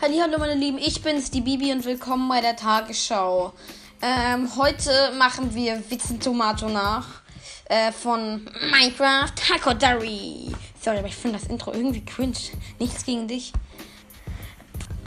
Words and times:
Hallo 0.00 0.38
meine 0.38 0.54
Lieben, 0.54 0.78
ich 0.78 1.02
bin's, 1.02 1.32
die 1.32 1.40
Bibi 1.40 1.72
und 1.72 1.84
willkommen 1.84 2.28
bei 2.28 2.40
der 2.40 2.54
Tagesschau. 2.54 3.52
Ähm, 4.00 4.48
heute 4.56 5.12
machen 5.18 5.56
wir 5.56 5.82
Witzen 5.90 6.20
Tomato 6.20 6.68
nach 6.68 7.22
äh, 7.64 7.90
von 7.90 8.48
Minecraft 8.70 9.32
Hakodari. 9.50 10.54
Sorry, 10.80 10.98
aber 10.98 11.08
ich 11.08 11.16
finde 11.16 11.40
das 11.40 11.48
Intro 11.48 11.72
irgendwie 11.72 12.04
cringe. 12.04 12.38
Nichts 12.78 13.04
gegen 13.04 13.26
dich. 13.26 13.52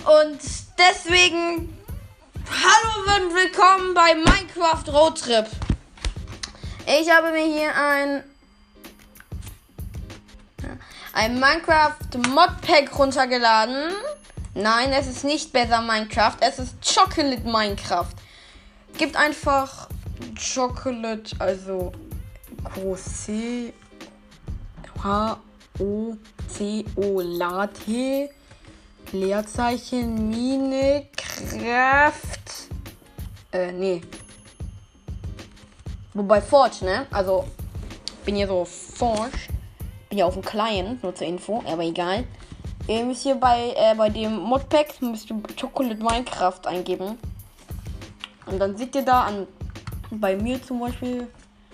Und 0.04 0.42
deswegen 0.78 1.70
hallo 2.50 3.24
und 3.24 3.34
willkommen 3.34 3.94
bei 3.94 4.14
Minecraft 4.14 4.92
Roadtrip. 4.92 5.48
Ich 6.86 7.10
habe 7.10 7.32
mir 7.32 7.46
hier 7.46 7.74
ein 7.74 8.24
ein 11.14 11.40
Minecraft 11.40 11.96
Modpack 12.28 13.00
runtergeladen. 13.00 13.94
Nein, 14.54 14.92
es 14.92 15.08
ist 15.08 15.24
nicht 15.24 15.54
besser 15.54 15.82
Minecraft, 15.82 16.38
es 16.42 16.60
ist 16.60 16.76
Chocolate 16.84 17.48
Minecraft. 17.48 18.14
Gibt 18.98 19.16
einfach 19.16 19.88
Chocolate, 20.38 21.36
also 21.40 21.92
Q-C 22.64 23.74
H-O-C-O 25.04 26.02
Latte 27.22 28.30
Leerzeichen 29.12 30.30
Minecraft 30.30 32.12
äh, 33.52 33.72
nee. 33.74 34.02
Wobei 36.14 36.42
Forge, 36.42 36.86
ne? 36.86 37.06
Also, 37.12 37.46
bin 38.26 38.36
hier 38.36 38.48
so 38.48 38.66
Forge. 38.66 39.50
Bin 40.10 40.18
ja 40.18 40.26
auf 40.26 40.34
dem 40.34 40.44
Client, 40.44 41.04
nur 41.04 41.14
zur 41.16 41.28
Info, 41.28 41.64
aber 41.66 41.84
egal. 41.84 42.26
Ihr 42.88 43.06
müsst 43.06 43.24
hier 43.24 43.36
bei, 43.36 43.74
äh, 43.76 43.96
bei 43.96 44.10
dem 44.10 44.38
Modpack 44.38 45.02
müsst 45.02 45.30
ihr 45.30 45.42
Chocolate 45.60 46.04
Minecraft 46.04 46.66
eingeben. 46.66 47.18
Und 48.48 48.60
dann 48.60 48.76
seht 48.76 48.96
ihr 48.96 49.04
da 49.04 49.26
an, 49.26 49.48
bei 50.10 50.36
mir 50.36 50.62
zum 50.62 50.80
Beispiel, 50.80 51.28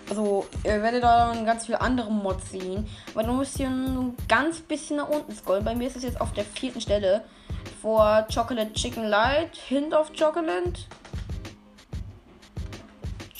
also 0.10 0.46
ihr 0.64 0.82
werdet 0.82 1.04
da 1.04 1.34
dann 1.34 1.46
ganz 1.46 1.66
viele 1.66 1.82
andere 1.82 2.12
Mods 2.12 2.52
sehen. 2.52 2.88
Aber 3.14 3.24
du 3.24 3.34
musst 3.34 3.58
hier 3.58 3.68
ein 3.68 4.16
ganz 4.28 4.60
bisschen 4.60 4.98
nach 4.98 5.10
unten 5.10 5.34
scrollen. 5.34 5.64
Bei 5.64 5.76
mir 5.76 5.88
ist 5.88 5.96
es 5.96 6.04
jetzt 6.04 6.22
auf 6.22 6.34
der 6.34 6.46
vierten 6.46 6.82
Stelle. 6.82 7.24
Vor 7.82 8.26
Chocolate 8.34 8.74
Chicken 8.74 9.06
Light, 9.06 9.56
Hint 9.56 9.94
of 9.94 10.12
Chocolate. 10.14 10.74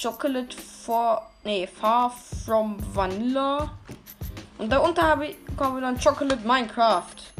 Chocolate 0.02 0.56
for, 0.56 1.22
nee, 1.44 1.68
Far 1.68 2.12
from 2.46 2.78
Vanilla. 2.94 3.72
Und 4.58 4.72
darunter 4.72 5.04
habe 5.04 5.28
ich, 5.28 5.36
kommen 5.58 5.82
dann 5.82 6.00
Chocolate 6.00 6.48
Minecraft. 6.48 7.37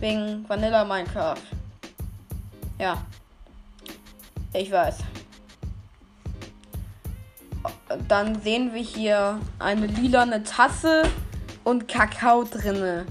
Wegen 0.00 0.48
Vanilla 0.48 0.84
Minecraft. 0.84 1.42
Ja. 2.78 3.04
Ich 4.54 4.72
weiß. 4.72 4.98
Dann 8.08 8.40
sehen 8.40 8.72
wir 8.72 8.82
hier 8.82 9.38
eine 9.58 9.86
lilane 9.86 10.42
Tasse 10.42 11.02
und 11.64 11.86
Kakao 11.86 12.44
drinne. 12.44 13.06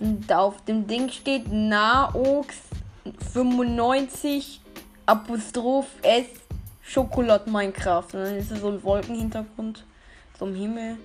Und 0.00 0.32
auf 0.32 0.64
dem 0.64 0.88
Ding 0.88 1.08
steht 1.08 1.52
Naox 1.52 2.56
95 3.32 4.60
Apostroph 5.06 5.86
S 6.02 6.26
Schokolad 6.82 7.46
Minecraft. 7.46 8.06
Und 8.12 8.24
dann 8.24 8.36
ist 8.36 8.50
es 8.50 8.60
so 8.60 8.68
ein 8.68 8.82
Wolkenhintergrund. 8.82 9.84
So 10.36 10.46
im 10.46 10.54
Himmel. 10.56 10.96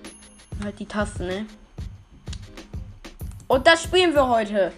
Und 0.52 0.64
halt 0.64 0.78
die 0.80 0.86
Tasse, 0.86 1.22
ne? 1.22 1.46
Und 3.48 3.66
das 3.66 3.82
spielen 3.82 4.14
wir 4.14 4.26
heute. 4.28 4.72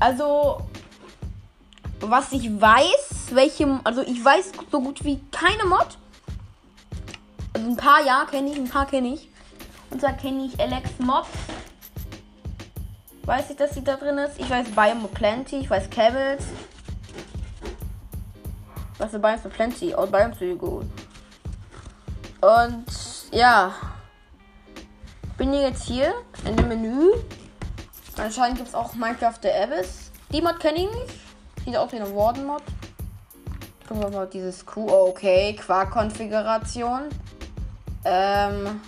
Also, 0.00 0.60
was 2.00 2.32
ich 2.32 2.60
weiß, 2.60 3.30
welche, 3.30 3.80
also 3.84 4.02
ich 4.02 4.24
weiß 4.24 4.52
so 4.70 4.80
gut 4.80 5.04
wie 5.04 5.20
keine 5.30 5.64
Mod. 5.64 5.98
Also 7.52 7.68
ein 7.68 7.76
paar 7.76 8.04
ja 8.04 8.26
kenne 8.30 8.50
ich, 8.50 8.56
ein 8.56 8.68
paar 8.68 8.86
kenne 8.86 9.14
ich. 9.14 9.28
Und 9.90 10.00
zwar 10.00 10.14
kenne 10.14 10.46
ich 10.46 10.58
Alex 10.58 10.90
Mobs. 10.98 11.28
Weiß 13.24 13.50
ich, 13.50 13.56
dass 13.56 13.74
sie 13.74 13.84
da 13.84 13.96
drin 13.96 14.18
ist. 14.18 14.38
Ich 14.38 14.50
weiß 14.50 14.68
Biome 14.70 15.08
Plenty, 15.08 15.56
ich 15.60 15.70
weiß 15.70 15.88
Cabals. 15.88 16.44
Was 18.98 19.14
ist 19.14 19.22
Biome 19.22 19.38
Plenty? 19.38 19.94
Oh, 19.94 20.06
Biome 20.06 20.34
so 20.38 20.54
gut. 20.56 20.86
Und 22.40 22.84
ja. 23.30 23.74
Bin 25.36 25.52
jetzt 25.52 25.84
hier 25.84 26.14
in 26.44 26.56
dem 26.56 26.68
Menü 26.68 27.10
Anscheinend 28.16 28.58
gibt 28.58 28.68
es 28.68 28.74
auch 28.74 28.94
Minecraft 28.94 29.38
The 29.42 29.50
Abyss. 29.50 30.10
Die 30.30 30.40
Mod 30.40 30.60
kenne 30.60 30.78
ich 30.78 30.90
nicht. 30.90 31.20
Sieht 31.64 31.76
aus 31.76 31.92
wie 31.92 31.96
eine 31.96 32.14
Warden-Mod. 32.14 32.62
Gucken 33.88 34.02
wir 34.02 34.10
mal 34.10 34.26
dieses 34.26 34.64
Q. 34.64 34.86
Oh, 34.88 35.08
okay, 35.08 35.54
Quark-Konfiguration. 35.56 37.08
Ähm. 38.04 38.80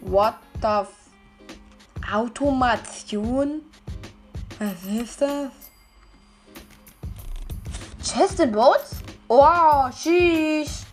What 0.00 0.34
the 0.60 0.66
f 0.66 0.88
Automation? 2.10 3.62
Was 4.58 4.84
ist 4.84 5.20
das? 5.20 5.50
Chested 8.02 8.52
Boats? 8.52 8.96
Oh, 9.28 9.90
sheesh. 9.90 10.86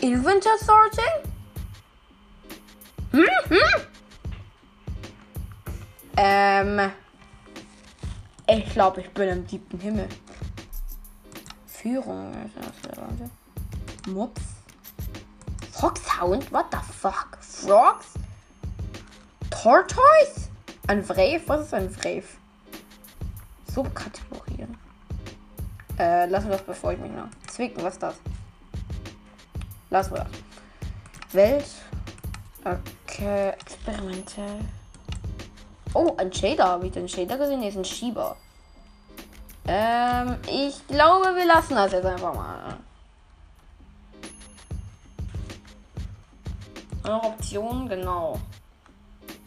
Inventor 0.00 0.56
Sorting? 0.58 1.31
Hm, 3.12 3.26
hm. 3.48 3.58
Ähm. 6.16 6.92
Ich 8.48 8.70
glaube, 8.72 9.00
ich 9.00 9.10
bin 9.10 9.28
im 9.28 9.46
siebten 9.46 9.78
Himmel. 9.78 10.08
Führung. 11.66 12.50
Mops. 14.06 14.42
Foxhound? 15.72 16.52
What 16.52 16.66
the 16.70 16.78
fuck? 16.92 17.38
Frogs? 17.40 18.14
Tortoise? 19.50 20.48
Ein 20.86 21.08
Wraith? 21.08 21.42
Was 21.46 21.66
ist 21.66 21.74
ein 21.74 21.94
Wraith? 21.96 22.26
Subkategorien. 23.72 24.76
Äh, 25.98 26.26
lassen 26.26 26.48
wir 26.48 26.56
das, 26.56 26.66
bevor 26.66 26.92
ich 26.92 26.98
mich 26.98 27.12
noch 27.12 27.28
zwicken. 27.48 27.82
Was 27.82 27.94
ist 27.94 28.02
das? 28.02 28.16
Lassen 29.90 30.14
wir 30.14 30.24
das. 30.24 31.34
Welt. 31.34 31.66
Okay, 32.64 32.78
experimentell. 33.18 34.60
Oh, 35.94 36.14
ein 36.16 36.32
Shader. 36.32 36.66
Habe 36.66 36.86
ich 36.86 36.92
den 36.92 37.08
Shader 37.08 37.38
gesehen? 37.38 37.60
Nee, 37.60 37.68
ist 37.68 37.76
ein 37.76 37.84
Schieber. 37.84 38.36
Ähm, 39.66 40.38
ich 40.46 40.86
glaube, 40.86 41.34
wir 41.36 41.46
lassen 41.46 41.74
das 41.74 41.92
jetzt 41.92 42.04
einfach 42.04 42.34
mal. 42.34 42.78
Noch 47.04 47.22
Optionen, 47.24 47.88
genau. 47.88 48.40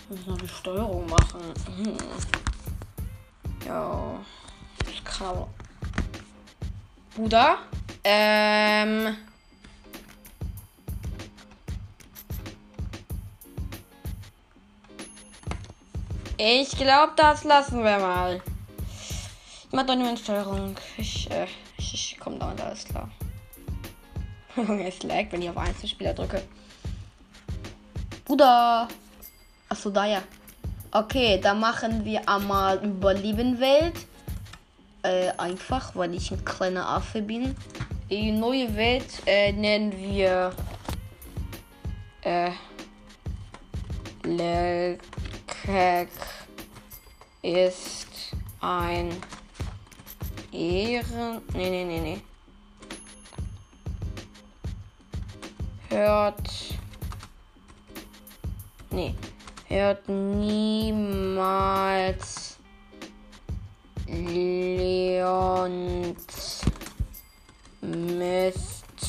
Müssen 0.10 0.30
noch 0.30 0.38
die 0.38 0.48
Steuerung 0.48 1.06
machen. 1.08 1.42
Hm. 1.78 1.98
Ja. 3.66 4.20
Kann 5.18 5.46
Bruder? 7.16 7.58
Ähm. 8.04 9.16
Ich 16.38 16.72
glaube, 16.72 17.14
das 17.16 17.46
lassen 17.46 17.82
wir 17.82 17.98
mal. 17.98 18.42
Ich 18.88 19.72
mach 19.72 19.86
doch 19.86 19.96
nur 19.96 20.10
eine 20.10 20.18
Steuerung. 20.18 20.76
Ich, 20.98 21.32
äh, 21.32 21.48
ich, 21.78 21.94
ich 21.94 22.20
komme 22.20 22.38
damit 22.38 22.60
alles 22.60 22.84
klar. 22.84 23.10
es 24.86 25.04
lag, 25.04 25.26
wenn 25.32 25.42
ich 25.42 25.50
auf 25.50 25.58
Einzelspieler 25.58 26.14
drücke. 26.14 26.44
Bruder. 28.26 28.90
Achso, 29.70 29.90
da 29.90 30.06
ja. 30.06 30.22
Okay, 30.92 31.40
dann 31.42 31.60
machen 31.60 32.04
wir 32.04 32.28
einmal 32.28 32.84
Überlebenwelt. 32.84 33.96
Äh, 35.04 35.30
einfach, 35.38 35.96
weil 35.96 36.14
ich 36.16 36.32
ein 36.32 36.44
kleiner 36.44 36.86
Affe 36.88 37.22
bin. 37.22 37.56
Die 38.10 38.32
neue 38.32 38.76
Welt 38.76 39.22
äh, 39.26 39.54
nennen 39.54 39.94
wir 39.98 40.54
äh, 42.24 42.52
Le 44.24 44.98
Keck 45.66 46.10
ist 47.42 48.32
ein 48.62 49.10
Ehren. 50.52 51.42
Nee, 51.54 51.70
nee, 51.72 51.84
nee, 51.86 52.00
nee. 52.02 52.22
Hört. 55.90 56.76
Nee. 58.92 59.16
Hört 59.68 60.08
niemals 60.08 61.26
Leons 64.06 65.46
Mystery 67.82 69.02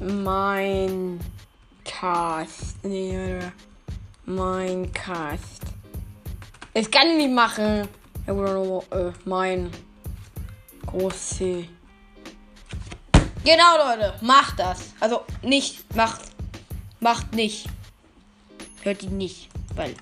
Mindcast. 0.00 1.22
Nee, 2.82 3.16
oder? 3.16 3.52
Minecraft. 3.52 3.65
Das 6.74 6.90
kann 6.90 7.08
ich 7.08 7.16
nicht 7.16 7.34
machen. 7.34 7.88
Ja, 8.26 8.78
äh, 8.90 9.12
mein 9.24 9.70
große. 10.84 11.64
Genau, 13.44 13.76
Leute, 13.78 14.14
macht 14.22 14.58
das. 14.58 14.92
Also 14.98 15.22
nicht, 15.42 15.94
macht, 15.94 16.22
macht 16.98 17.32
nicht. 17.34 17.66
Hört 18.82 19.04
ihn 19.04 19.16
nicht, 19.16 19.48
weil. 19.76 19.94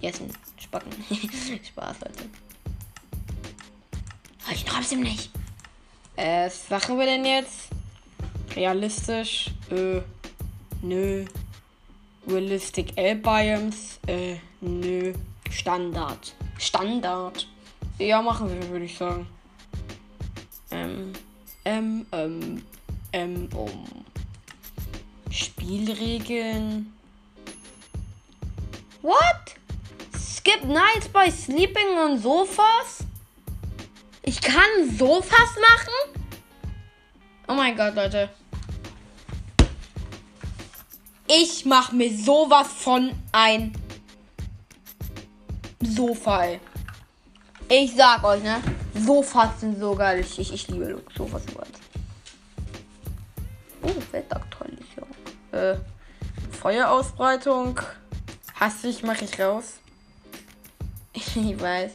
Jessen, 0.00 0.32
Spacken. 0.58 0.90
Spaß, 1.10 1.96
Leute. 2.00 2.24
Ich 4.52 4.66
hab's 4.74 4.90
ihm 4.90 5.02
nicht. 5.02 5.30
Äh, 6.16 6.46
was 6.46 6.70
machen 6.70 6.98
wir 6.98 7.06
denn 7.06 7.24
jetzt? 7.24 7.68
Realistisch? 8.56 9.50
Äh, 9.70 10.00
nö. 10.82 11.26
Realistic 12.26 12.96
L-Biomes? 12.96 13.98
Äh, 14.06 14.36
nö. 14.60 15.12
Standard. 15.50 16.34
Standard. 16.58 17.46
Ja, 17.98 18.22
machen 18.22 18.48
wir, 18.48 18.68
würde 18.68 18.84
ich 18.84 18.96
sagen. 18.96 19.26
Ähm, 20.70 21.12
ähm, 21.64 22.06
ähm, 22.12 22.62
ähm, 23.12 23.48
um. 23.54 23.86
Spielregeln. 25.30 26.92
What? 29.02 29.56
Skip 30.18 30.64
nights 30.64 31.08
by 31.08 31.30
sleeping 31.30 31.98
on 31.98 32.18
sofas? 32.18 33.04
Ich 34.22 34.40
kann 34.40 34.96
Sofas 34.96 35.56
machen? 35.56 36.20
Oh 37.48 37.54
mein 37.54 37.76
Gott, 37.76 37.94
Leute. 37.94 38.30
Ich 41.32 41.64
mach 41.64 41.92
mir 41.92 42.12
sowas 42.12 42.66
von 42.66 43.12
ein 43.30 43.72
Sofa. 45.80 46.58
Ich 47.68 47.94
sag 47.94 48.24
euch, 48.24 48.42
ne? 48.42 48.60
Sofas 48.94 49.60
sind 49.60 49.78
so 49.78 49.94
geil. 49.94 50.18
Ich, 50.18 50.40
ich, 50.40 50.52
ich 50.52 50.66
liebe 50.66 51.00
Sofas 51.16 51.42
so 51.44 51.60
weit. 51.60 51.68
Oh, 53.82 53.92
Wettaktualisierung. 54.10 55.08
Äh, 55.52 55.76
Feuerausbreitung. 56.50 57.78
Hastig 58.58 59.04
mache 59.04 59.24
ich 59.24 59.38
raus. 59.38 59.74
ich 61.12 61.60
weiß. 61.60 61.92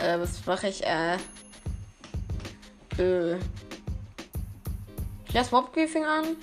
Äh, 0.00 0.20
was 0.20 0.46
mache 0.46 0.68
ich? 0.68 0.86
Äh. 0.86 1.16
Äh. 2.98 3.36
Ich 5.26 5.34
lasse 5.34 5.52
Mobbriefing 5.52 6.04
an. 6.04 6.36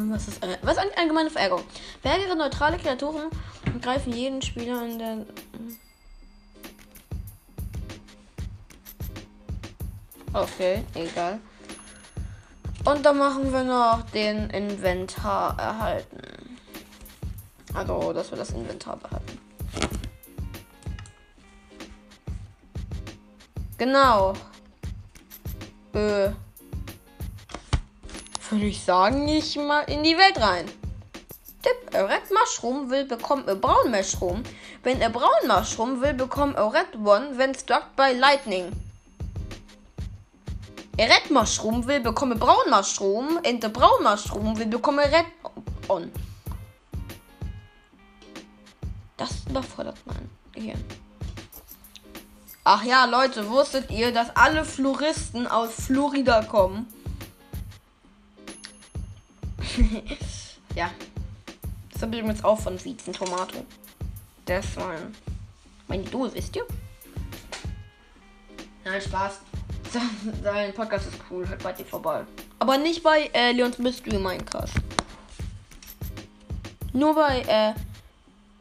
Was 0.00 0.28
ist, 0.28 0.44
äh, 0.44 0.56
was 0.62 0.76
ist 0.76 0.96
allgemeine 0.96 1.28
Verärgerung? 1.28 1.64
Verärgere 2.02 2.36
neutrale 2.36 2.78
Kreaturen 2.78 3.30
und 3.66 3.82
greifen 3.82 4.12
jeden 4.12 4.40
Spieler 4.40 4.84
in 4.86 4.98
der. 4.98 5.26
Okay, 10.32 10.84
egal. 10.94 11.40
Und 12.84 13.04
dann 13.04 13.18
machen 13.18 13.52
wir 13.52 13.64
noch 13.64 14.02
den 14.10 14.50
Inventar 14.50 15.58
erhalten. 15.58 16.20
Also, 17.74 18.12
dass 18.12 18.30
wir 18.30 18.38
das 18.38 18.50
Inventar 18.50 18.98
behalten. 18.98 19.40
Genau. 23.78 24.32
Äh. 25.92 26.30
Würde 28.50 28.64
ich 28.64 28.82
sagen, 28.82 29.28
ich 29.28 29.56
mal 29.56 29.82
in 29.82 30.02
die 30.02 30.16
Welt 30.16 30.40
rein. 30.40 30.64
Tipp, 31.62 31.94
a 31.94 32.04
red 32.04 32.30
mushroom 32.30 32.88
will 32.88 33.04
bekommen 33.04 33.46
a 33.48 33.54
brown 33.54 33.90
mushroom. 33.90 34.42
Wenn 34.82 35.02
a 35.02 35.10
brown 35.10 35.46
mushroom 35.46 36.00
will 36.00 36.14
bekommen 36.14 36.56
a 36.56 36.66
red 36.72 36.94
one 36.94 37.36
when 37.36 37.54
struck 37.54 37.94
by 37.94 38.12
lightning. 38.12 38.72
A 40.98 41.08
red 41.08 41.30
mushroom 41.30 41.86
will 41.86 42.00
bekommen 42.00 42.36
a 42.36 42.38
brown 42.38 42.70
mushroom 42.70 43.38
and 43.44 43.62
a 43.64 43.68
brown 43.68 44.02
mushroom 44.02 44.56
will 44.56 44.66
bekommen 44.66 45.04
a 45.04 45.10
red 45.10 45.26
on. 45.88 46.10
Das 49.18 49.30
überfordert 49.46 49.98
mein 50.06 50.30
Gehirn. 50.52 50.82
Ach 52.64 52.84
ja, 52.84 53.04
Leute, 53.04 53.50
wusstet 53.50 53.90
ihr, 53.90 54.12
dass 54.12 54.34
alle 54.36 54.64
Floristen 54.64 55.46
aus 55.46 55.74
Florida 55.86 56.42
kommen? 56.42 56.86
ja. 60.74 60.90
Das 61.92 62.02
habe 62.02 62.14
ich 62.14 62.22
übrigens 62.22 62.44
auch 62.44 62.58
von 62.58 62.82
Wiezen 62.84 63.12
Tomato. 63.12 63.64
Das 64.44 64.76
war 64.76 64.94
mein 65.88 66.02
Idol, 66.02 66.32
wisst 66.34 66.56
ihr? 66.56 66.64
Nein, 68.84 69.00
Spaß. 69.00 69.40
Sein 70.42 70.74
Podcast 70.74 71.08
ist 71.08 71.18
cool, 71.30 71.48
hört 71.48 71.62
bei 71.62 71.72
dir 71.72 71.84
vorbei. 71.84 72.24
Aber 72.58 72.76
nicht 72.78 73.02
bei 73.02 73.30
äh, 73.32 73.52
Leons 73.52 73.78
Mystery 73.78 74.18
Minecraft. 74.18 74.68
Nur 76.92 77.14
bei 77.14 77.40
äh, 77.48 77.74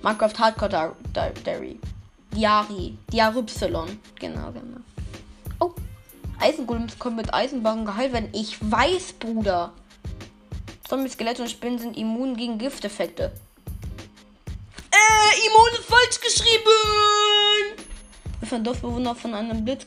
Minecraft 0.02 0.40
Hardcore 0.40 0.96
Diary. 1.14 1.80
Diari. 2.32 2.98
Diarypsilon. 3.12 4.00
Genau, 4.20 4.52
genau. 4.52 4.80
Oh. 5.60 5.74
Eisengolems 6.40 7.00
können 7.00 7.16
mit 7.16 7.34
Eisenbahn 7.34 7.86
geheilt 7.86 8.14
werden. 8.14 8.30
Ich 8.34 8.58
weiß, 8.60 9.14
Bruder. 9.14 9.74
Zombie, 10.88 11.10
Skelette 11.10 11.42
und 11.42 11.50
Spinnen 11.50 11.80
sind 11.80 11.98
immun 11.98 12.38
gegen 12.38 12.58
Gifteffekte. 12.58 13.34
Äh, 14.90 15.48
immun 15.48 15.68
ist 15.74 15.84
falsch 15.84 16.22
geschrieben! 16.22 17.84
If 18.42 18.54
ein 18.54 18.64
Dorfbewohner 18.64 19.14
von 19.14 19.34
einem 19.34 19.66
Blitz 19.66 19.86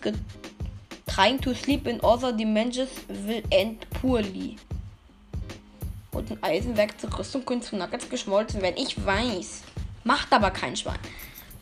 trying 1.07 1.41
to 1.41 1.55
sleep 1.55 1.87
in 1.87 2.01
other 2.03 2.33
dimensions 2.33 2.91
will 3.09 3.43
end 3.49 3.89
poorly. 3.89 4.57
Und 6.13 6.31
ein 6.33 6.43
Eisenwerk 6.43 7.01
zur 7.01 7.19
Rüstung 7.19 7.47
können 7.47 7.63
zu 7.63 7.77
Nuggets 7.77 8.09
geschmolzen 8.11 8.61
werden. 8.61 8.77
Ich 8.77 9.03
weiß. 9.03 9.63
Macht 10.05 10.31
aber 10.35 10.51
kein 10.51 10.77
Schwein. 10.77 10.99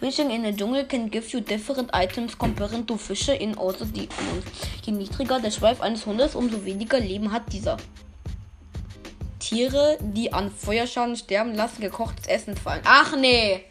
Fishing 0.01 0.31
in 0.31 0.43
the 0.43 0.51
jungle 0.51 0.85
can 0.85 1.11
give 1.11 1.29
you 1.29 1.41
different 1.41 1.91
items 1.93 2.37
comparing 2.37 2.85
to 2.87 2.97
Fische 2.97 3.35
in 3.35 3.57
other 3.57 3.87
dimensions. 3.87 4.45
Je 4.85 4.93
niedriger 4.93 5.39
der 5.39 5.53
Schweif 5.53 5.81
eines 5.81 6.07
Hundes, 6.07 6.35
umso 6.35 6.65
weniger 6.65 6.99
Leben 6.99 7.31
hat 7.31 7.53
dieser. 7.53 7.77
Tiere, 9.49 9.97
die 10.03 10.31
an 10.35 10.51
Feuerschaden 10.51 11.17
sterben, 11.17 11.55
lassen 11.55 11.81
gekochtes 11.81 12.27
Essen 12.27 12.55
fallen. 12.55 12.83
Ach 12.85 13.17
nee! 13.17 13.65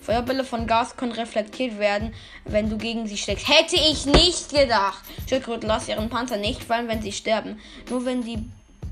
Feuerbälle 0.00 0.44
von 0.44 0.68
Gas 0.68 0.96
können 0.96 1.10
reflektiert 1.10 1.80
werden, 1.80 2.14
wenn 2.44 2.70
du 2.70 2.78
gegen 2.78 3.08
sie 3.08 3.18
schlägst. 3.18 3.48
Hätte 3.48 3.74
ich 3.74 4.06
nicht 4.06 4.50
gedacht. 4.50 5.02
Schildkröten 5.28 5.68
lassen 5.68 5.90
ihren 5.90 6.08
Panzer 6.08 6.36
nicht 6.36 6.62
fallen, 6.62 6.86
wenn 6.86 7.02
sie 7.02 7.10
sterben. 7.10 7.58
Nur 7.90 8.04
wenn 8.04 8.22
die 8.22 8.38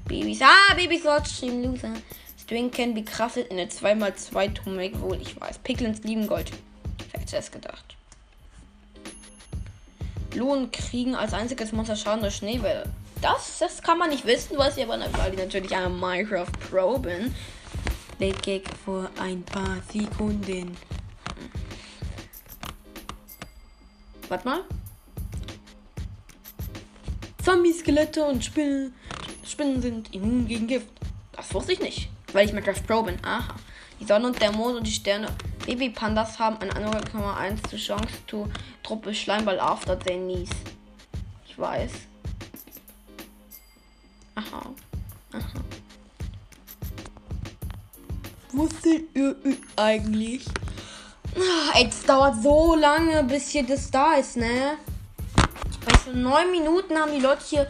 Babys. 0.09 0.43
Ah, 0.43 0.75
Babys 0.75 1.05
Lord 1.05 1.29
stream 1.29 1.63
Loser. 1.63 1.93
String 2.43 2.69
can 2.73 2.93
be 2.93 3.05
crafted 3.05 3.47
in 3.47 3.61
a 3.61 3.63
2x2 3.63 4.53
to 4.53 5.01
wohl, 5.01 5.21
ich 5.23 5.41
weiß. 5.41 5.59
Picklins 5.59 6.03
lieben 6.03 6.27
Gold. 6.27 6.51
Success 7.13 7.53
gedacht. 7.53 7.95
Lohn 10.35 10.73
kriegen 10.73 11.15
als 11.15 11.33
einziges 11.33 11.71
Monster 11.71 11.95
Schaden 11.95 12.23
durch 12.23 12.35
Schneewelle. 12.35 12.91
Das, 13.27 13.59
das 13.59 13.83
kann 13.83 13.99
man 13.99 14.11
nicht 14.11 14.25
wissen, 14.25 14.57
was 14.57 14.77
ich 14.77 14.85
aber 14.85 14.97
natürlich 14.99 15.75
eine 15.75 15.89
Minecraft 15.89 16.53
Pro 16.71 16.97
bin. 16.97 17.35
Late 18.21 18.41
Gag 18.41 18.69
vor 18.85 19.11
ein 19.19 19.43
paar 19.43 19.79
Sekunden. 19.93 20.77
Warte 24.29 24.49
mal. 24.49 24.61
Zombies, 27.43 27.81
Skelette 27.81 28.25
und 28.25 28.45
Spinnen, 28.45 28.95
Spinnen 29.45 29.83
sind 29.83 30.15
immun 30.15 30.47
gegen 30.47 30.69
Gift. 30.69 30.87
Das 31.33 31.53
wusste 31.53 31.73
ich 31.73 31.81
nicht, 31.81 32.09
weil 32.33 32.47
ich 32.47 32.53
Minecraft 32.53 32.87
Pro 32.87 33.03
bin. 33.03 33.17
Aha. 33.25 33.57
Die 33.99 34.05
Sonne 34.05 34.29
und 34.29 34.41
der 34.41 34.53
Mond 34.53 34.77
und 34.77 34.87
die 34.87 34.93
Sterne. 34.93 35.27
Babypandas 35.67 36.39
haben 36.39 36.59
eine 36.59 36.77
andere 36.77 37.37
1 37.37 37.61
zu 37.63 37.77
Chance 37.77 38.07
zu 38.29 38.49
Truppe 38.85 39.13
Schleimball 39.13 39.59
after 39.59 39.99
they 39.99 40.17
niece. 40.17 40.51
Ich 41.45 41.59
weiß. 41.59 41.91
Aha. 44.37 44.63
Aha. 45.33 45.61
Wusstet 48.53 49.15
ihr 49.15 49.35
eigentlich? 49.77 50.45
Ah, 51.35 51.79
es 51.83 52.03
dauert 52.05 52.43
so 52.43 52.75
lange, 52.75 53.25
bis 53.25 53.49
hier 53.49 53.65
das 53.67 53.91
da 53.91 54.15
ist, 54.15 54.37
ne? 54.37 54.79
Bei 55.85 55.99
so 56.05 56.13
neun 56.17 56.51
Minuten 56.51 56.97
haben 56.97 57.13
die 57.13 57.21
Leute 57.21 57.43
hier 57.45 57.67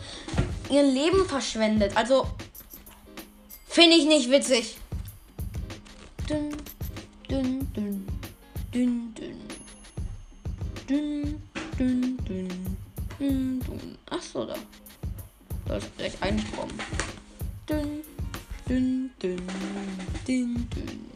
ihr 0.70 0.82
Leben 0.82 1.26
verschwendet. 1.26 1.96
Also, 1.96 2.26
finde 3.68 3.96
ich 3.96 4.06
nicht 4.06 4.30
witzig. 4.30 4.78
Da 15.66 15.76
ist 15.76 15.96
gleich 15.96 16.14
ein 16.20 16.38
einkommen. 16.38 16.78
Dünn, 17.68 18.04
dünn, 18.68 19.10
dünn, 19.20 19.42
dünn, 20.26 20.68
dünn. 20.70 21.10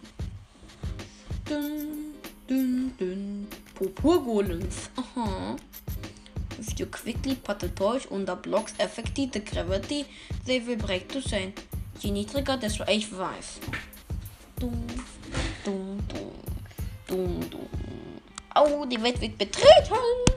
Dünn, 1.49 2.14
dünn, 2.49 2.97
dünn. 2.99 3.49
Purpurgolems. 3.75 4.90
Aha. 4.97 5.57
If 6.59 6.78
you 6.78 6.87
quickly 6.87 7.37
put 7.37 7.61
the 7.61 7.69
torch 7.69 8.11
under 8.11 8.37
blocks 8.37 8.75
affecting 8.80 9.30
the 9.33 9.40
gravity, 9.40 10.04
they 10.47 10.61
will 10.61 10.76
break 10.76 11.09
to 11.09 11.21
sein. 11.21 11.54
Je 12.00 12.11
niedriger, 12.11 12.57
desto 12.57 12.85
ich 12.88 13.11
weiß. 13.11 13.61
Dumm, 14.59 14.87
dumm, 15.64 15.99
dumm, 16.09 16.33
dumm, 17.07 17.50
dumm. 17.50 17.69
Au, 18.54 18.85
die 18.85 19.00
Welt 19.00 19.21
wird 19.21 19.38
betreten! 19.38 20.29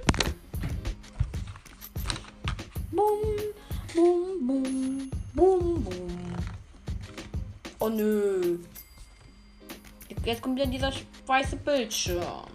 Kommt 10.53 10.65
ja 10.65 10.69
dieser 10.69 10.93
weiße 11.25 11.55
Bildschirm. 11.55 12.45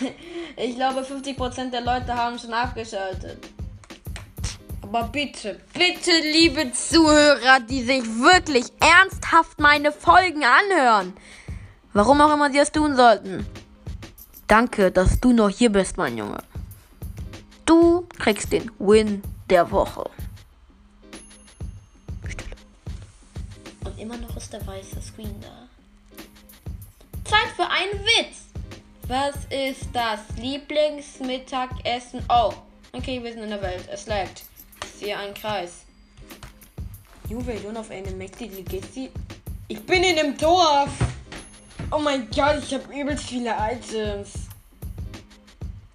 Ich 0.56 0.74
glaube, 0.74 1.00
50% 1.00 1.70
der 1.70 1.80
Leute 1.80 2.14
haben 2.14 2.38
schon 2.38 2.52
abgeschaltet. 2.52 3.38
Aber 4.82 5.04
bitte, 5.04 5.60
bitte, 5.72 6.10
liebe 6.30 6.70
Zuhörer, 6.72 7.60
die 7.60 7.82
sich 7.82 8.02
wirklich 8.02 8.66
ernsthaft 8.80 9.58
meine 9.60 9.92
Folgen 9.92 10.44
anhören. 10.44 11.14
Warum 11.94 12.20
auch 12.20 12.34
immer 12.34 12.50
sie 12.50 12.58
es 12.58 12.70
tun 12.70 12.96
sollten. 12.96 13.46
Danke, 14.46 14.90
dass 14.90 15.20
du 15.20 15.32
noch 15.32 15.48
hier 15.48 15.72
bist, 15.72 15.96
mein 15.96 16.18
Junge. 16.18 16.38
Du 17.64 18.06
kriegst 18.18 18.52
den 18.52 18.70
Win 18.78 19.22
der 19.48 19.70
Woche. 19.70 20.10
Und 23.84 23.98
immer 23.98 24.18
noch 24.18 24.36
ist 24.36 24.52
der 24.52 24.66
weiße 24.66 25.00
Screen 25.00 25.34
da. 25.40 25.67
Zeit 27.28 27.48
für 27.54 27.68
einen 27.68 28.00
Witz. 28.04 28.46
Was 29.06 29.36
ist 29.50 29.88
das 29.92 30.20
Lieblingsmittagessen? 30.38 32.24
Oh, 32.30 32.52
okay, 32.92 33.22
wir 33.22 33.32
sind 33.32 33.42
in 33.42 33.50
der 33.50 33.60
Welt. 33.60 33.86
Es 33.92 34.06
laggt. 34.06 34.44
Ich 34.82 35.00
sehe 35.00 35.16
einen 35.16 35.34
Kreis. 35.34 35.84
Juwelion 37.28 37.76
auf 37.76 37.90
eine 37.90 38.10
Gesti. 38.64 39.10
Ich 39.68 39.84
bin 39.84 40.02
in 40.02 40.18
einem 40.18 40.38
Dorf. 40.38 40.90
Oh 41.90 41.98
mein 41.98 42.30
Gott, 42.30 42.62
ich 42.62 42.72
habe 42.72 42.90
übelst 42.94 43.24
viele 43.24 43.54
Items. 43.58 44.32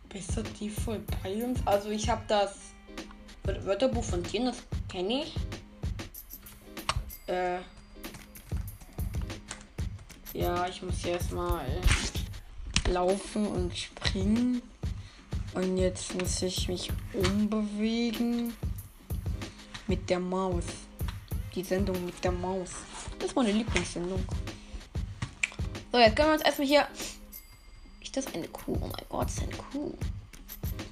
Besser 0.10 0.44
die 0.60 0.70
voll 0.70 1.02
uns. 1.24 1.60
Also 1.66 1.90
ich 1.90 2.08
habe 2.08 2.22
das 2.28 2.56
Wörterbuch 3.44 4.04
von 4.04 4.24
Tieren, 4.24 4.46
das 4.46 4.58
kenne 4.88 5.24
ich. 5.24 5.36
Äh. 7.26 7.58
Ja, 10.34 10.68
ich 10.68 10.82
muss 10.82 10.96
hier 11.04 11.14
erstmal 11.14 11.64
laufen 12.90 13.46
und 13.46 13.78
springen. 13.78 14.64
Und 15.54 15.78
jetzt 15.78 16.20
muss 16.20 16.42
ich 16.42 16.68
mich 16.68 16.90
umbewegen. 17.14 18.54
Mit 19.86 20.10
der 20.10 20.20
Maus. 20.20 20.64
Die 21.54 21.64
Sendung 21.64 22.04
mit 22.04 22.24
der 22.24 22.32
Maus. 22.32 22.72
Das 23.20 23.30
ist 23.30 23.36
meine 23.36 23.52
Lieblingssendung. 23.52 24.24
So, 25.92 26.00
jetzt 26.00 26.16
können 26.16 26.30
wir 26.30 26.34
uns 26.34 26.44
erstmal 26.44 26.68
hier. 26.68 26.88
Ist 28.02 28.18
das 28.18 28.34
eine 28.34 28.48
Kuh? 28.48 28.76
Oh 28.82 28.88
mein 28.88 29.06
Gott, 29.10 29.28
ist 29.28 29.44
eine 29.44 29.52
Kuh. 29.52 29.94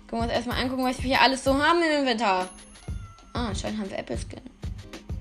Können 0.08 0.22
wir 0.22 0.26
uns 0.26 0.34
erstmal 0.34 0.62
angucken, 0.62 0.84
was 0.84 0.98
wir 0.98 1.06
hier 1.06 1.22
alles 1.22 1.44
so 1.44 1.58
haben 1.58 1.82
im 1.82 2.02
Inventar. 2.02 2.48
Ah, 3.34 3.48
anscheinend 3.48 3.80
haben 3.80 3.90
wir 3.90 3.98
Apple 3.98 4.18
Skin. 4.18 4.42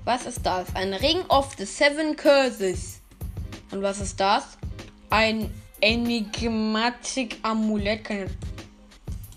Was 0.03 0.27
ist 0.27 0.45
das? 0.45 0.75
Ein 0.75 0.93
Ring 0.93 1.21
of 1.29 1.55
the 1.57 1.65
Seven 1.65 2.15
Curses. 2.15 3.00
Und 3.71 3.81
was 3.81 3.99
ist 4.01 4.19
das? 4.19 4.57
Ein 5.09 5.51
Enigmatic 5.79 7.37
Amulett. 7.41 8.03
Keine. 8.03 8.29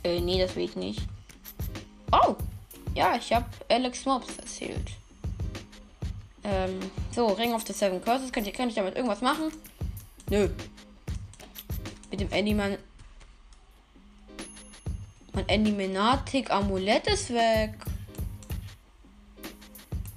Äh, 0.03 0.21
nee, 0.21 0.39
das 0.39 0.55
will 0.57 0.65
ich 0.65 0.77
nicht. 0.77 1.01
Oh! 2.13 2.37
Ja, 2.95 3.17
ich 3.17 3.33
habe 3.33 3.47
Alex 3.69 4.05
Mobs 4.05 4.37
erzählt. 4.37 4.91
Ähm, 6.45 6.79
so, 7.11 7.27
Ring 7.29 7.55
of 7.55 7.67
the 7.67 7.73
Seven 7.73 8.03
Curses. 8.03 8.31
Könnt 8.31 8.47
ihr, 8.47 8.53
kann 8.53 8.69
ich 8.69 8.75
damit 8.75 8.95
irgendwas 8.95 9.21
machen? 9.21 9.51
Nö. 10.29 10.49
Mit 12.11 12.21
dem 12.21 12.33
Animan. 12.33 12.79
Mein 15.33 15.49
Animatic 15.49 16.51
Amulett 16.51 17.07
ist 17.07 17.31
weg. 17.31 17.75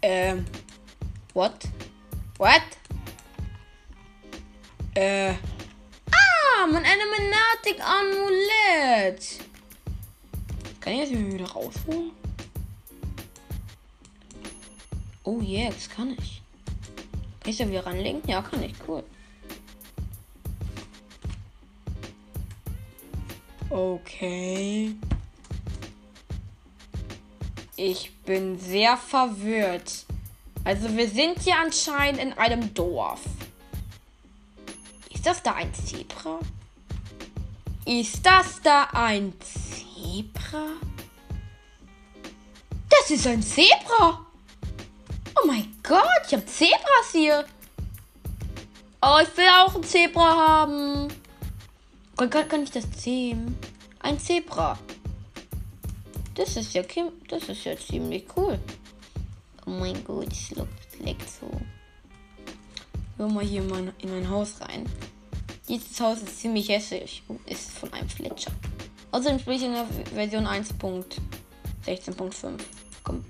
Ähm. 0.01 0.45
What? 1.33 1.67
What? 2.37 2.61
Äh. 4.97 5.29
Ah, 6.09 6.65
mein 6.65 6.83
Animatic 6.83 7.79
Amulett. 7.85 9.39
Kann 10.81 10.93
ich 10.93 11.01
das 11.01 11.11
wieder 11.11 11.45
rausholen? 11.51 12.13
Oh 15.23 15.39
yeah, 15.39 15.69
das 15.69 15.87
kann 15.87 16.17
ich. 16.19 16.41
Kann 17.41 17.51
ich 17.51 17.57
da 17.57 17.69
wieder 17.69 17.85
ranlegen? 17.85 18.23
Ja, 18.25 18.41
kann 18.41 18.63
ich. 18.63 18.73
Cool. 18.87 19.03
Okay. 23.69 24.95
Ich 27.75 28.15
bin 28.25 28.57
sehr 28.57 28.97
verwirrt. 28.97 30.07
Also 30.63 30.97
wir 30.97 31.07
sind 31.07 31.43
hier 31.43 31.57
anscheinend 31.63 32.19
in 32.19 32.33
einem 32.33 32.73
Dorf. 32.73 33.21
Ist 35.17 35.25
das 35.25 35.41
da 35.41 35.53
ein 35.53 35.73
Zebra? 35.73 36.39
Ist 37.87 38.23
das 38.23 38.61
da 38.61 38.87
ein 38.93 39.33
Zebra? 39.39 40.67
Das 42.87 43.09
ist 43.09 43.25
ein 43.25 43.41
Zebra. 43.41 44.23
Oh 45.35 45.47
mein 45.47 45.73
Gott, 45.81 46.03
ich 46.27 46.33
habe 46.33 46.45
Zebras 46.45 47.11
hier. 47.11 47.45
Oh, 49.01 49.17
ich 49.23 49.35
will 49.35 49.47
auch 49.59 49.73
ein 49.73 49.83
Zebra 49.83 50.37
haben. 50.37 51.07
Kann, 52.15 52.29
kann, 52.29 52.47
kann 52.47 52.63
ich 52.63 52.71
das 52.71 52.89
zähmen? 52.91 53.57
Ein 54.01 54.19
Zebra. 54.19 54.77
Das 56.35 56.55
ist 56.55 56.75
ja 56.75 56.83
das 57.27 57.49
ist 57.49 57.63
ja 57.63 57.75
ziemlich 57.75 58.25
cool. 58.35 58.59
Oh 59.65 59.71
mein 59.71 60.03
Gott, 60.03 60.31
es 60.31 60.99
leckt 60.99 61.27
so. 61.27 61.49
Hör 63.17 63.27
mal 63.29 63.43
hier 63.43 63.63
mal 63.63 63.91
in 63.97 64.11
mein 64.11 64.29
Haus 64.29 64.61
rein. 64.61 64.85
Dieses 65.67 65.99
Haus 65.99 66.21
ist 66.21 66.39
ziemlich 66.39 66.69
hässlich. 66.69 67.23
Oh, 67.27 67.35
ist 67.47 67.71
von 67.71 67.91
einem 67.91 68.07
Fletcher. 68.07 68.51
Außerdem 69.11 69.39
spiele 69.39 69.55
ich 69.55 69.63
in 69.63 69.73
der 69.73 69.87
Version 70.13 70.45
1.16.5. 70.45 72.59
Komm. 73.03 73.25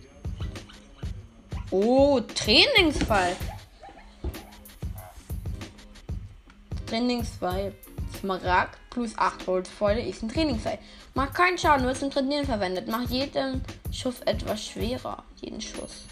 Oh, 1.72 2.20
Trainingsfall. 2.20 3.38
Trainingsfall. 6.86 7.74
Smaragd 8.20 8.78
plus 8.90 9.18
8 9.18 9.48
Holzfäule 9.48 10.02
ist 10.02 10.22
ein 10.22 10.28
Trainingsfall. 10.30 10.80
Macht 11.14 11.34
keinen 11.34 11.58
Schaden, 11.58 11.86
wird 11.86 11.98
zum 11.98 12.12
Trainieren 12.12 12.46
verwendet. 12.46 12.90
Macht 12.90 13.10
jeden 13.10 13.64
Schuss 13.92 14.20
etwas 14.22 14.66
schwerer. 14.66 15.24
Jeden 15.40 15.62
Schuss. 15.62 16.04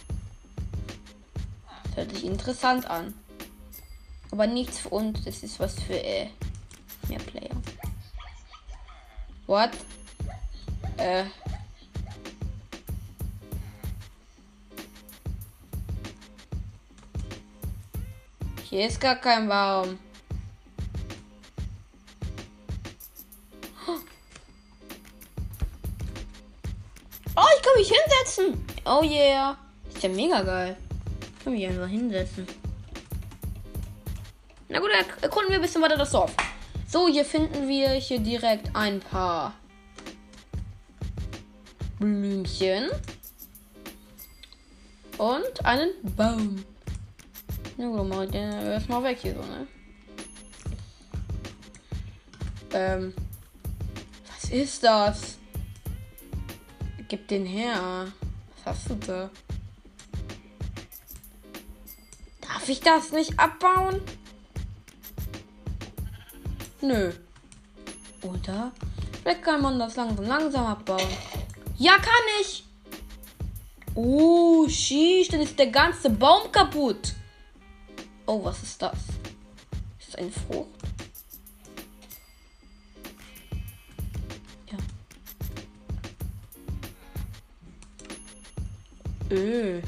Das 1.83 1.97
hört 1.97 2.13
sich 2.13 2.25
interessant 2.25 2.89
an. 2.89 3.13
Aber 4.35 4.47
nichts 4.47 4.79
für 4.79 4.89
uns. 4.89 5.23
Das 5.23 5.43
ist 5.43 5.61
was 5.61 5.81
für 5.81 5.93
äh, 5.93 6.27
mehr 7.07 7.19
Player. 7.19 7.55
What? 9.47 9.69
Äh. 10.97 11.23
Hier 18.69 18.87
ist 18.87 18.99
gar 18.99 19.15
kein 19.15 19.47
Baum. 19.47 19.97
Oh, 27.37 27.45
ich 27.55 27.63
kann 27.63 27.73
mich 27.77 27.89
hinsetzen. 27.89 28.65
Oh 28.83 29.01
yeah. 29.01 29.57
Ist 29.93 30.03
ja 30.03 30.09
mega 30.09 30.41
geil. 30.41 30.75
Ich 31.37 31.43
kann 31.45 31.53
mich 31.53 31.65
einfach 31.65 31.87
hinsetzen. 31.87 32.64
Na 34.67 34.79
gut, 34.79 34.89
erkunden 35.21 35.49
wir 35.49 35.59
ein 35.59 35.61
bisschen 35.61 35.81
weiter 35.81 35.97
das 35.97 36.11
Dorf. 36.11 36.35
So, 36.87 37.07
hier 37.07 37.25
finden 37.25 37.67
wir 37.67 37.89
hier 37.91 38.19
direkt 38.19 38.75
ein 38.75 38.99
paar 38.99 39.53
Blümchen. 41.99 42.89
Und 45.17 45.65
einen 45.65 45.91
Baum. 46.15 46.63
Na 47.77 47.87
gut, 47.87 48.07
mal 48.07 48.27
den 48.27 48.51
erstmal 48.51 49.03
weg 49.03 49.19
hier 49.21 49.35
so, 49.35 49.41
ne? 49.41 49.67
Ähm. 52.73 53.13
Was 54.27 54.49
ist 54.51 54.83
das? 54.83 55.37
Gib 57.07 57.27
den 57.27 57.45
her. 57.45 58.11
Was 58.63 58.65
hast 58.65 58.89
du 58.89 58.95
da? 58.95 59.29
Darf 62.41 62.69
ich 62.69 62.79
das 62.79 63.11
nicht 63.11 63.39
abbauen? 63.39 64.01
Nö. 66.85 67.11
Oder 68.21 68.71
Vielleicht 69.25 69.41
kann 69.41 69.59
man 69.59 69.79
das 69.79 69.95
langsam, 69.95 70.23
langsam 70.23 70.65
abbauen. 70.67 71.01
Ja, 71.79 71.93
kann 71.93 72.13
ich. 72.41 72.63
Oh, 73.95 74.67
schieß, 74.69 75.29
dann 75.29 75.41
ist 75.41 75.57
der 75.57 75.71
ganze 75.71 76.11
Baum 76.11 76.51
kaputt. 76.51 77.15
Oh, 78.27 78.43
was 78.43 78.61
ist 78.61 78.79
das? 78.79 78.99
Ist 79.99 80.09
das 80.09 80.15
eine 80.15 80.29
Frucht? 80.29 80.69
Ja. 84.71 84.77
Öh. 89.35 89.81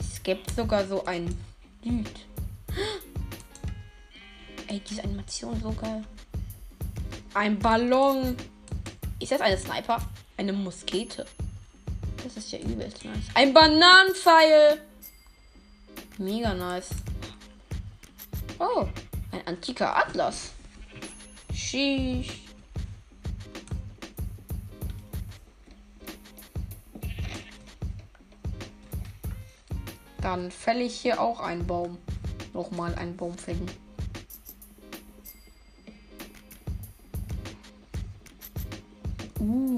Es 0.00 0.20
gibt 0.24 0.50
sogar 0.50 0.84
so 0.88 1.04
ein 1.04 1.36
Lied. 1.84 2.31
Ey, 4.72 4.80
diese 4.80 5.04
Animation 5.04 5.60
so 5.60 5.70
geil. 5.72 6.02
Ein 7.34 7.58
Ballon. 7.58 8.34
Ist 9.20 9.30
das 9.30 9.42
eine 9.42 9.58
Sniper? 9.58 9.98
Eine 10.38 10.54
Muskete. 10.54 11.26
Das 12.24 12.38
ist 12.38 12.52
ja 12.52 12.58
übelst 12.58 13.04
nice. 13.04 13.18
Ein 13.34 13.52
Bananenpfeil. 13.52 14.80
Mega 16.16 16.54
nice. 16.54 16.88
Oh, 18.58 18.88
ein 19.32 19.46
antiker 19.46 19.94
Atlas. 19.94 20.52
Sheesh. 21.52 22.40
Dann 30.22 30.50
fälle 30.50 30.84
ich 30.84 30.98
hier 30.98 31.20
auch 31.20 31.40
einen 31.40 31.66
Baum. 31.66 31.98
Nochmal 32.54 32.94
einen 32.94 33.18
Baum 33.18 33.36
fällen. 33.36 33.68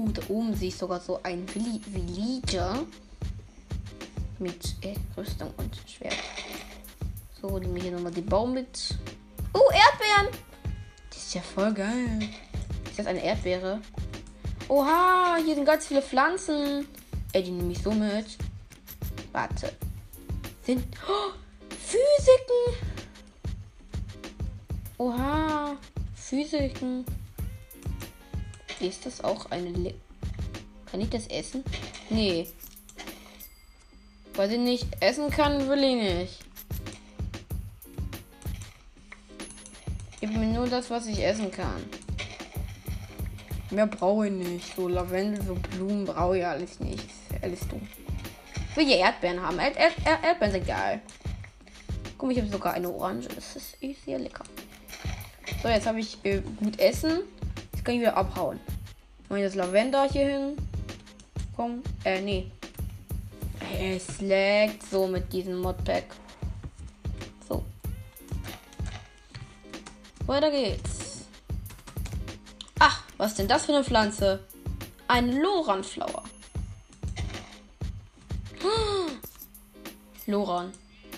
Uh, 0.05 0.11
da 0.11 0.21
oben 0.29 0.55
sehe 0.55 0.67
ich 0.67 0.75
sogar 0.75 0.99
so 0.99 1.19
ein 1.23 1.45
Villager. 1.47 2.85
Mit 4.37 4.75
äh, 4.81 4.95
Rüstung 5.17 5.51
und 5.57 5.75
Schwert. 5.87 6.13
So, 7.41 7.57
nehme 7.57 7.77
ich 7.77 7.83
hier 7.83 7.93
nochmal 7.93 8.11
den 8.11 8.25
Baum 8.25 8.53
mit. 8.53 8.95
Oh, 9.53 9.71
Erdbeeren! 9.71 10.37
Das 11.09 11.17
ist 11.19 11.33
ja 11.33 11.41
voll 11.41 11.73
geil. 11.73 12.19
Ist 12.89 12.99
das 12.99 13.07
eine 13.07 13.23
Erdbeere? 13.23 13.81
Oha, 14.67 15.37
hier 15.43 15.55
sind 15.55 15.65
ganz 15.65 15.87
viele 15.87 16.01
Pflanzen. 16.01 16.87
Ey, 17.31 17.43
die 17.43 17.51
nehme 17.51 17.71
ich 17.71 17.81
so 17.81 17.91
mit. 17.91 18.37
Warte. 19.31 19.71
Sind. 20.63 20.85
Oh, 21.07 21.31
Physiken! 21.69 22.85
Oha, 24.97 25.77
Physiken. 26.15 27.05
Ist 28.87 29.05
das 29.05 29.23
auch 29.23 29.49
eine. 29.51 29.69
Le 29.69 29.93
kann 30.91 31.01
ich 31.01 31.09
das 31.09 31.27
essen? 31.27 31.63
Nee. 32.09 32.47
Weil 34.35 34.51
ich 34.51 34.59
nicht 34.59 34.87
essen 34.99 35.29
kann, 35.29 35.67
will 35.67 35.83
ich 35.83 35.95
nicht. 35.95 36.39
Gib 40.21 40.37
mir 40.37 40.45
nur 40.45 40.67
das, 40.67 40.89
was 40.89 41.07
ich 41.07 41.23
essen 41.23 41.51
kann. 41.51 41.83
Mehr 43.71 43.87
brauche 43.87 44.27
ich 44.27 44.31
nicht. 44.31 44.75
So 44.75 44.87
Lavendel, 44.87 45.43
so 45.43 45.55
Blumen 45.55 46.05
brauche 46.05 46.37
ich 46.37 46.45
alles 46.45 46.79
nicht. 46.79 47.09
Alles 47.41 47.67
dumm. 47.67 47.87
Ich 48.69 48.77
will 48.77 48.87
ja 48.87 48.97
Erdbeeren 48.97 49.41
haben. 49.41 49.57
Erd 49.57 49.77
Erd 49.77 49.93
Erd 50.05 50.23
Erdbeeren 50.23 50.51
sind 50.53 50.67
geil. 50.67 51.01
Guck 52.17 52.31
ich 52.31 52.37
habe 52.37 52.49
sogar 52.49 52.73
eine 52.73 52.89
Orange. 52.89 53.27
Das 53.35 53.55
ist 53.55 53.81
eh 53.81 53.95
sehr 54.05 54.19
lecker. 54.19 54.43
So, 55.61 55.69
jetzt 55.69 55.87
habe 55.87 55.99
ich 55.99 56.23
äh, 56.23 56.41
gut 56.59 56.79
Essen. 56.79 57.21
Jetzt 57.73 57.83
kann 57.83 57.95
ich 57.95 58.01
wieder 58.01 58.15
abhauen. 58.15 58.59
Mach 59.35 59.39
ich 59.41 59.47
das 59.47 59.55
Lavender 59.55 60.09
hier 60.09 60.27
hin. 60.27 60.55
Komm. 61.57 61.83
Äh, 62.05 62.21
nee. 62.21 62.49
Es 63.77 64.21
laggt 64.21 64.81
so 64.89 65.07
mit 65.07 65.33
diesem 65.33 65.59
Modpack. 65.59 66.05
So. 67.49 67.61
Weiter 70.25 70.49
geht's. 70.49 71.25
Ach, 72.79 73.03
was 73.17 73.35
denn 73.35 73.49
das 73.49 73.65
für 73.65 73.73
eine 73.75 73.83
Pflanze? 73.83 74.39
Ein 75.09 75.33
Loranflower. 75.41 76.23
Loran. 80.27 80.71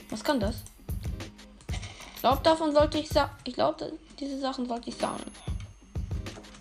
Was 0.09 0.23
kann 0.23 0.39
das? 0.39 0.63
Ich 2.15 2.21
glaube, 2.21 2.41
davon 2.41 2.73
sollte 2.73 2.97
ich 2.97 3.09
sagen. 3.09 3.29
Ich 3.43 3.53
glaube, 3.53 3.93
diese 4.19 4.39
Sachen 4.39 4.67
sollte 4.67 4.89
ich 4.89 4.95
sammeln. 4.95 5.31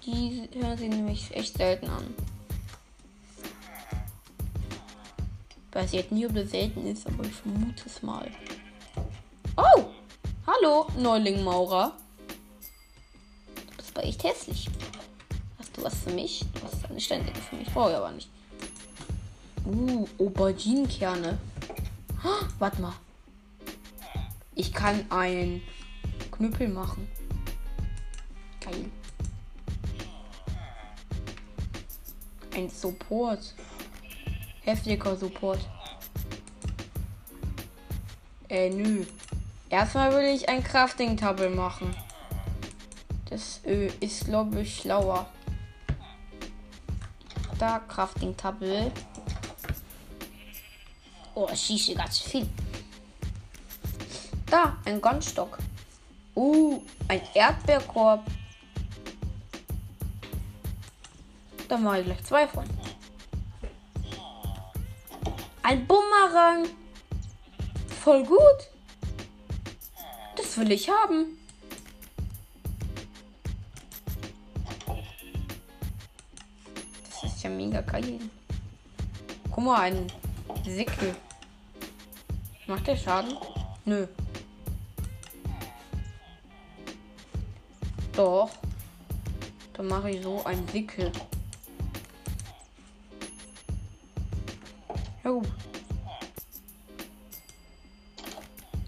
Die 0.06 0.48
hören 0.54 0.78
sich 0.78 0.88
nämlich 0.88 1.34
echt 1.34 1.58
selten 1.58 1.88
an. 1.88 2.14
Weiß 5.72 5.90
jetzt 5.92 6.12
nie, 6.12 6.24
ob 6.26 6.34
das 6.34 6.50
selten 6.50 6.86
ist, 6.86 7.08
aber 7.08 7.24
ich 7.24 7.32
vermute 7.32 7.82
es 7.86 8.02
mal. 8.02 8.30
Oh! 9.56 9.86
Hallo, 10.46 10.86
Neuling 10.96 11.42
Maurer. 11.42 11.92
Du 13.72 13.76
bist 13.76 13.96
aber 13.96 14.06
echt 14.06 14.22
hässlich. 14.22 14.68
Hast 15.58 15.76
du 15.76 15.82
was 15.82 15.98
für 15.98 16.10
mich? 16.10 16.44
Du 16.54 16.62
hast 16.62 16.88
eine 16.88 17.00
Ständige 17.00 17.40
für 17.40 17.56
mich. 17.56 17.66
Brauche 17.74 17.90
ich 17.90 17.96
aber 17.96 18.12
nicht. 18.12 18.30
Uh, 19.66 20.06
Auberginenkerne. 20.18 21.36
Oh, 22.24 22.46
warte 22.60 22.80
mal. 22.80 22.94
Ich 24.54 24.72
kann 24.72 25.04
einen 25.10 25.62
Knüppel 26.30 26.68
machen. 26.68 27.08
Geil. 28.60 28.88
Ein 32.56 32.70
Support. 32.70 33.52
Heftiger 34.62 35.14
Support. 35.14 35.60
Äh, 38.48 38.70
nö. 38.70 39.04
Erstmal 39.68 40.10
will 40.12 40.34
ich 40.34 40.48
ein 40.48 40.64
Crafting-Tabel 40.64 41.50
machen. 41.50 41.94
Das 43.28 43.60
äh, 43.66 43.88
ist, 44.00 44.24
glaube 44.24 44.62
ich, 44.62 44.74
schlauer. 44.74 45.28
Da, 47.58 47.80
Crafting-Tabel. 47.80 48.90
Oh, 51.34 51.48
ich 51.52 51.60
schieße 51.60 51.94
ganz 51.94 52.20
viel. 52.20 52.48
Da, 54.46 54.78
ein 54.86 54.98
Gunstock. 55.02 55.58
Uh, 56.34 56.80
ein 57.08 57.20
Erdbeerkorb. 57.34 58.24
Da 61.68 61.76
mache 61.76 62.00
ich 62.00 62.04
gleich 62.06 62.24
zwei 62.24 62.46
von. 62.46 62.64
Ein 65.62 65.86
Bumerang. 65.86 66.68
Voll 68.02 68.24
gut. 68.24 68.70
Das 70.36 70.56
will 70.58 70.70
ich 70.70 70.88
haben. 70.88 71.38
Das 77.10 77.24
ist 77.24 77.42
ja 77.42 77.50
mega 77.50 77.80
geil. 77.80 78.20
Guck 79.50 79.64
mal, 79.64 79.80
ein 79.80 80.06
Sickel. 80.64 81.16
Macht 82.68 82.86
der 82.86 82.96
Schaden? 82.96 83.36
Nö. 83.84 84.06
Doch. 88.12 88.50
Dann 89.72 89.88
mache 89.88 90.10
ich 90.10 90.22
so 90.22 90.44
ein 90.44 90.72
Wickel. 90.72 91.10
Ja 95.26 95.32
gut. 95.32 95.48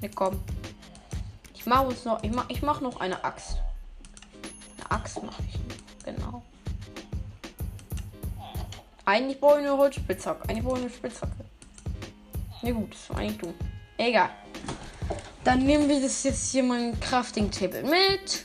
Ne, 0.01 0.09
komm. 0.15 0.41
Ich 1.53 1.67
mache 1.67 1.87
uns 1.89 2.05
noch. 2.05 2.23
Ich 2.23 2.31
mach, 2.31 2.49
ich 2.49 2.63
mach 2.63 2.81
noch 2.81 3.01
eine 3.01 3.25
Axt. 3.25 3.57
Eine 4.77 4.91
Axt 4.93 5.21
mache 5.21 5.43
ich. 5.43 6.05
Genau. 6.05 6.43
Eigentlich 9.05 9.41
brauche 9.41 9.59
ich 9.59 9.67
eine 9.67 9.77
Holzspitzhacke. 9.77 10.49
Eigentlich 10.49 10.65
brauche 10.65 10.79
ich 10.79 10.85
eine 10.85 10.95
Spitzhacke. 10.95 11.45
Ne 12.63 12.73
gut, 12.73 12.93
das 12.93 13.11
war 13.11 13.17
eigentlich 13.17 13.39
dumm. 13.39 13.55
Egal. 13.97 14.31
Dann 15.43 15.65
nehmen 15.67 15.89
wir 15.89 16.01
das 16.01 16.23
jetzt 16.23 16.53
hier 16.53 16.63
mal 16.63 16.79
ein 16.79 17.01
Crafting 17.01 17.51
Table 17.51 17.83
mit. 17.83 18.45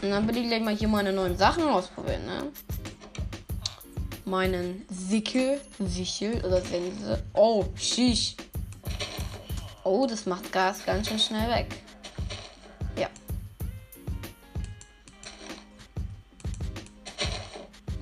Und 0.00 0.10
dann 0.10 0.28
will 0.28 0.36
ich 0.36 0.46
gleich 0.46 0.62
mal 0.62 0.76
hier 0.76 0.86
meine 0.86 1.12
neuen 1.12 1.36
Sachen 1.36 1.64
ausprobieren, 1.64 2.24
ne? 2.24 2.52
Meinen 4.30 4.86
Sickel, 4.88 5.60
Sichel 5.80 6.36
oder 6.44 6.60
Sense. 6.60 7.20
Oh, 7.32 7.64
shish. 7.74 8.36
Oh, 9.82 10.06
das 10.06 10.24
macht 10.24 10.52
Gas 10.52 10.86
ganz 10.86 11.08
schön 11.08 11.18
schnell 11.18 11.50
weg. 11.50 11.66
Ja. 12.94 13.08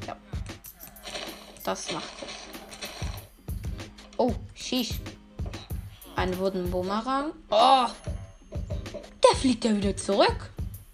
Ja. 0.06 0.14
Das 1.64 1.90
macht 1.92 2.04
es. 2.20 2.32
Oh, 4.18 4.34
shish. 4.54 5.00
Ein 6.14 6.36
wurden 6.36 6.70
Bumerang. 6.70 7.32
Oh. 7.48 7.86
Der 9.24 9.36
fliegt 9.38 9.64
ja 9.64 9.74
wieder 9.74 9.96
zurück. 9.96 10.50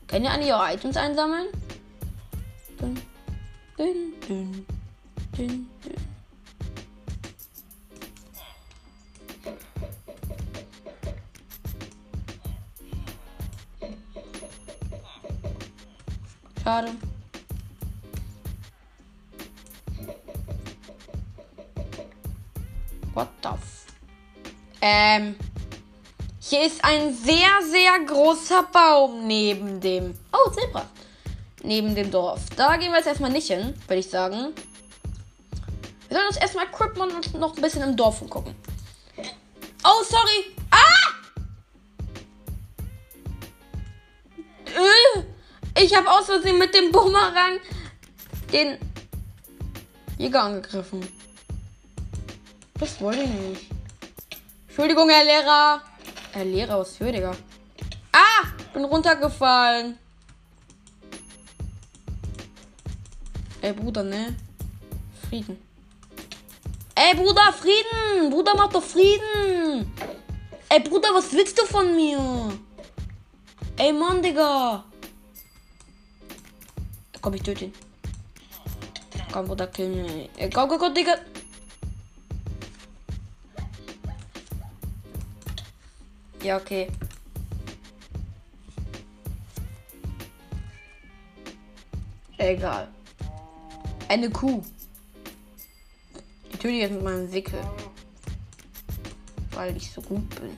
Können 0.07 0.27
ja 0.27 0.31
alle 0.31 0.47
ihre 0.47 0.75
Items 0.75 0.97
einsammeln? 0.97 1.49
Dün, 2.79 3.01
dün, 3.77 4.15
dün, 4.29 4.67
dün. 5.37 5.69
Schade. 16.63 16.93
What 23.15 23.29
the 23.43 23.49
f 23.49 23.87
Ähm. 24.81 25.37
Hier 26.41 26.67
ist 26.67 26.85
ein 26.85 27.15
sehr, 27.15 27.49
sehr 27.71 28.01
großer 28.07 28.65
Baum 28.71 29.27
neben 29.27 29.81
dem. 29.81 30.15
Oh, 30.31 30.51
Zebra. 30.51 30.85
Neben 31.63 31.95
dem 31.95 32.11
Dorf. 32.11 32.43
Da 32.55 32.77
gehen 32.77 32.91
wir 32.91 32.99
jetzt 32.99 33.07
erstmal 33.07 33.31
nicht 33.31 33.49
hin, 33.49 33.75
würde 33.89 34.01
ich 34.01 34.11
sagen. 34.11 34.53
Wir 36.15 36.21
sollen 36.21 36.29
uns 36.29 36.37
erstmal 36.37 36.67
equippen 36.67 37.03
und 37.03 37.35
noch 37.41 37.57
ein 37.57 37.61
bisschen 37.61 37.83
im 37.83 37.97
Dorf 37.97 38.23
umgucken. 38.23 38.55
Oh, 39.83 40.05
sorry. 40.05 40.55
Ah! 40.71 41.11
Äh, 44.65 45.83
ich 45.83 45.93
habe 45.93 46.09
aus 46.09 46.27
Versehen 46.27 46.57
mit 46.57 46.73
dem 46.73 46.93
Bumerang 46.93 47.59
den 48.53 48.79
Jäger 50.17 50.45
angegriffen. 50.45 51.05
Das 52.79 53.01
wollte 53.01 53.23
ich 53.23 53.31
nicht. 53.31 53.71
Entschuldigung, 54.69 55.09
Herr 55.09 55.25
Lehrer. 55.25 55.83
Herr 56.31 56.45
Lehrer, 56.45 56.79
was 56.79 56.97
für, 56.97 57.11
Digga? 57.11 57.33
Ah! 58.13 58.47
Bin 58.73 58.85
runtergefallen. 58.85 59.99
Ey, 63.63 63.73
Bruder, 63.73 64.05
ne? 64.05 64.37
Frieden. 65.29 65.74
Ey, 66.97 67.15
Bruder, 67.17 67.53
Frieden! 67.53 68.31
Bruder, 68.31 68.55
mach 68.57 68.69
doch 68.69 68.83
Frieden! 68.83 69.93
Ey, 70.69 70.81
Bruder, 70.81 71.09
was 71.13 71.33
willst 71.33 71.59
du 71.59 71.65
von 71.67 71.95
mir? 71.97 72.53
Ey, 73.77 73.93
Mann, 73.93 74.23
Digga! 74.23 74.85
Komm, 77.21 77.35
ich 77.35 77.43
töte 77.43 77.65
ihn. 77.65 77.75
Komm, 79.33 79.47
Bruder, 79.47 79.67
kill 79.67 79.89
mich. 79.89 80.31
Ey, 80.37 80.49
komm, 80.51 80.69
komm, 80.69 80.79
komm, 80.79 80.95
Digga! 80.95 81.17
Ja, 86.45 86.59
okay. 86.59 86.89
Egal. 92.39 92.87
Eine 94.09 94.31
Kuh. 94.31 94.63
Töte 96.65 96.77
jetzt 96.77 96.93
mit 96.93 97.03
meinem 97.03 97.31
Wickel. 97.31 97.61
Weil 99.51 99.77
ich 99.77 99.93
so 99.93 100.01
gut 100.01 100.27
bin. 100.31 100.57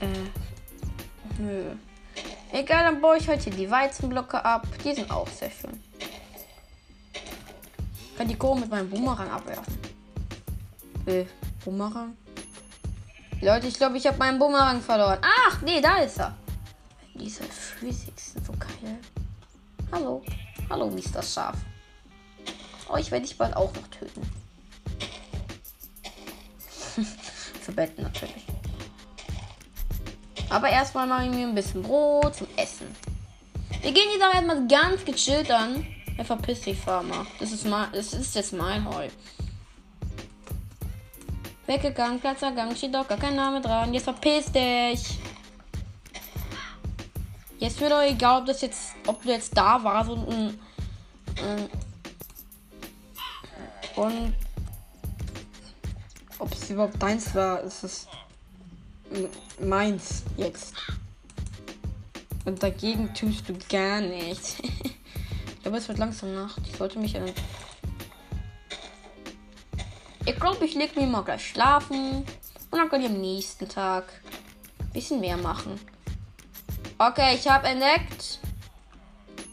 Äh. 0.00 1.40
Nö. 1.40 1.74
Egal, 2.52 2.84
dann 2.84 3.00
baue 3.00 3.16
ich 3.16 3.28
heute 3.28 3.50
die 3.50 3.68
Weizenblöcke 3.68 4.44
ab. 4.44 4.64
Die 4.84 4.94
sind 4.94 5.10
auch 5.10 5.26
sehr 5.26 5.50
schön. 5.50 5.82
Ich 7.12 8.16
kann 8.16 8.28
die 8.28 8.36
Kuh 8.36 8.54
mit 8.54 8.70
meinem 8.70 8.88
Boomerang 8.88 9.28
abwerfen. 9.28 9.76
Äh, 11.06 11.24
Boomerang? 11.64 12.16
Leute, 13.40 13.66
ich 13.66 13.74
glaube, 13.74 13.96
ich 13.96 14.06
habe 14.06 14.18
meinen 14.18 14.38
Boomerang 14.38 14.80
verloren. 14.80 15.18
Ach, 15.20 15.60
nee, 15.62 15.80
da 15.80 15.96
ist 15.96 16.20
er. 16.20 16.36
Diese 17.14 17.42
Physik. 17.42 18.13
Hallo. 19.94 20.22
Hallo, 20.68 20.90
Mr. 20.90 21.22
Schaf. 21.22 21.54
Oh, 22.90 22.96
ich 22.96 23.12
werde 23.12 23.26
dich 23.26 23.38
bald 23.38 23.54
auch 23.54 23.72
noch 23.72 23.86
töten. 23.86 24.22
Für 27.60 27.70
Betten 27.70 28.02
natürlich. 28.02 28.44
Aber 30.50 30.68
erstmal 30.68 31.06
mache 31.06 31.26
ich 31.26 31.30
mir 31.30 31.46
ein 31.46 31.54
bisschen 31.54 31.84
Brot 31.84 32.34
zum 32.34 32.48
Essen. 32.56 32.88
Wir 33.82 33.92
gehen 33.92 34.08
die 34.12 34.18
Sache 34.18 34.34
erstmal 34.34 34.66
ganz 34.66 35.04
gechillt 35.04 35.52
an. 35.52 35.86
Er 36.16 36.24
verpisst 36.24 36.66
dich, 36.66 36.80
Farmer. 36.80 37.24
Das 37.38 37.52
ist, 37.52 37.64
das 37.64 38.14
ist 38.14 38.34
jetzt 38.34 38.52
mein 38.52 38.92
Heu. 38.92 39.08
Weggegangen, 41.66 42.18
Platzergang, 42.18 42.74
steht 42.74 42.96
doch 42.96 43.06
gar 43.06 43.18
kein 43.18 43.36
Name 43.36 43.60
dran. 43.60 43.94
Jetzt 43.94 44.04
verpiss 44.04 44.50
dich. 44.50 45.20
Jetzt 47.64 47.80
wird 47.80 47.92
doch 47.92 48.02
egal, 48.02 48.42
ob 48.42 48.46
das 48.46 48.60
jetzt, 48.60 48.92
ob 49.06 49.22
du 49.22 49.30
jetzt 49.30 49.56
da 49.56 49.82
warst 49.82 50.10
und 50.10 50.28
ein, 50.28 50.58
und 53.96 54.34
ob 56.38 56.52
es 56.52 56.68
überhaupt 56.68 57.02
deins 57.02 57.34
war, 57.34 57.62
ist 57.62 57.82
es 57.82 58.06
meins 59.58 60.24
jetzt. 60.36 60.74
Und 62.44 62.62
dagegen 62.62 63.14
tust 63.14 63.48
du 63.48 63.54
gar 63.70 64.02
nichts. 64.02 64.56
Aber 65.64 65.78
es 65.78 65.88
wird 65.88 65.96
langsam 65.96 66.34
Nacht. 66.34 66.60
Ich 66.66 66.76
sollte 66.76 66.98
mich 66.98 67.16
an. 67.16 67.32
Ich 70.26 70.36
glaube, 70.36 70.66
ich 70.66 70.74
lege 70.74 71.00
mich 71.00 71.08
mal 71.08 71.22
gleich 71.22 71.48
schlafen. 71.48 72.26
Und 72.70 72.78
dann 72.78 72.90
kann 72.90 73.00
ich 73.00 73.08
am 73.08 73.18
nächsten 73.22 73.66
Tag 73.70 74.04
ein 74.80 74.90
bisschen 74.90 75.20
mehr 75.20 75.38
machen. 75.38 75.80
Okay, 76.98 77.34
ich 77.34 77.48
habe 77.48 77.68
entdeckt. 77.68 78.38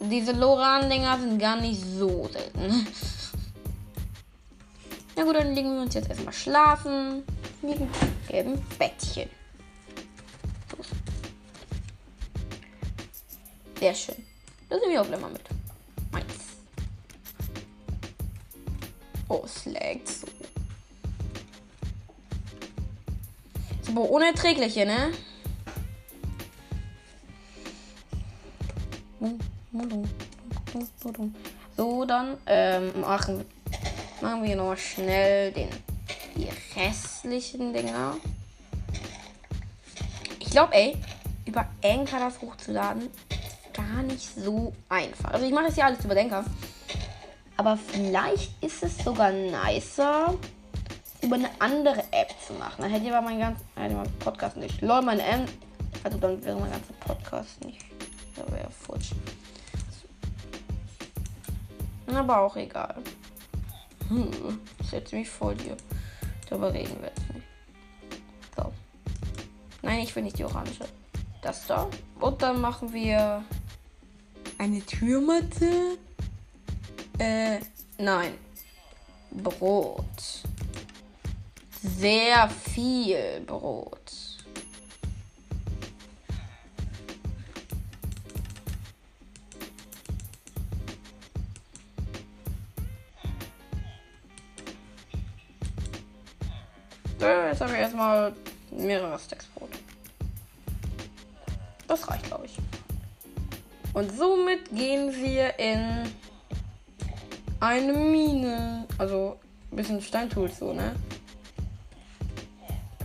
Diese 0.00 0.32
Loran-Dinger 0.32 1.18
sind 1.18 1.38
gar 1.38 1.60
nicht 1.60 1.80
so 1.80 2.28
selten. 2.32 2.86
Na 5.16 5.24
gut, 5.24 5.36
dann 5.36 5.54
legen 5.54 5.74
wir 5.74 5.82
uns 5.82 5.94
jetzt 5.94 6.08
erstmal 6.08 6.32
schlafen. 6.32 7.24
Einem 7.62 7.88
gelben 8.28 8.62
Bettchen. 8.78 9.28
Sehr 13.78 13.94
schön. 13.94 14.24
Das 14.68 14.80
nehmen 14.80 14.92
wir 14.92 15.02
auch 15.02 15.06
gleich 15.06 15.20
mal 15.20 15.30
mit. 15.30 15.42
Meins. 16.12 16.34
Oh, 19.28 19.42
es 19.44 19.66
laggt 19.66 20.08
so. 20.08 20.26
Ist 23.80 23.90
aber 23.90 24.08
unerträglich 24.08 24.74
hier, 24.74 24.86
ne? 24.86 25.12
So, 31.76 32.04
dann 32.04 32.36
ähm, 32.46 33.00
machen, 33.00 33.44
machen 34.20 34.44
wir 34.44 34.56
noch 34.56 34.76
schnell 34.76 35.52
den, 35.52 35.68
die 36.36 36.48
restlichen 36.78 37.72
Dinger. 37.72 38.16
Ich 40.38 40.50
glaube, 40.50 40.74
ey, 40.74 40.96
über 41.46 41.66
Anchor 41.84 42.18
das 42.18 42.40
hochzuladen, 42.40 43.08
ist 43.30 43.74
gar 43.74 44.02
nicht 44.02 44.34
so 44.34 44.72
einfach. 44.88 45.32
Also 45.32 45.46
ich 45.46 45.52
mache 45.52 45.66
das 45.66 45.76
ja 45.76 45.86
alles 45.86 46.04
über 46.04 46.14
Denker. 46.14 46.44
Aber 47.56 47.76
vielleicht 47.76 48.62
ist 48.62 48.82
es 48.82 48.98
sogar 48.98 49.30
nicer, 49.30 50.34
über 51.22 51.36
eine 51.36 51.50
andere 51.58 52.00
App 52.10 52.34
zu 52.46 52.54
machen. 52.54 52.82
Dann 52.82 52.90
hätte 52.90 53.06
ich 53.06 53.12
aber 53.12 53.22
meinen 53.22 53.40
ganzen 53.40 53.64
mein 53.76 54.18
Podcast 54.18 54.56
nicht. 54.56 54.80
Lol, 54.82 55.02
meine 55.02 55.22
M. 55.22 55.44
Also 56.04 56.18
dann 56.18 56.44
wäre 56.44 56.58
mein 56.58 56.70
ganzer 56.70 56.94
Podcast 57.00 57.64
nicht. 57.64 57.91
Wäre 58.50 58.70
futsch. 58.70 59.12
Aber 62.06 62.40
auch 62.40 62.56
egal. 62.56 62.96
Hm, 64.08 64.60
setze 64.90 65.16
mich 65.16 65.28
vor 65.28 65.54
dir. 65.54 65.76
Darüber 66.48 66.72
reden 66.72 66.96
wir 67.00 67.08
jetzt 67.08 67.34
nicht. 67.34 67.46
So. 68.56 68.72
Nein, 69.82 70.00
ich 70.00 70.14
will 70.14 70.22
nicht 70.22 70.38
die 70.38 70.44
orange. 70.44 70.84
Das 71.40 71.66
da. 71.66 71.88
Und 72.20 72.42
dann 72.42 72.60
machen 72.60 72.92
wir 72.92 73.42
eine 74.58 74.80
Türmatte. 74.82 75.98
Äh, 77.18 77.58
nein. 77.98 78.34
Brot. 79.30 80.42
Sehr 81.82 82.48
viel 82.48 83.42
Brot. 83.46 84.12
Jetzt 97.22 97.60
habe 97.60 97.72
ich 97.72 97.78
erstmal 97.78 98.32
mehrere 98.70 99.18
Stacks 99.18 99.46
Brot. 99.46 99.70
Das 101.86 102.08
reicht, 102.08 102.24
glaube 102.24 102.46
ich. 102.46 102.56
Und 103.94 104.10
somit 104.16 104.70
gehen 104.70 105.12
wir 105.14 105.58
in 105.58 106.10
eine 107.60 107.92
Mine. 107.92 108.86
Also 108.98 109.38
ein 109.70 109.76
bisschen 109.76 110.00
Steintools 110.00 110.58
so, 110.58 110.72
ne? 110.72 110.96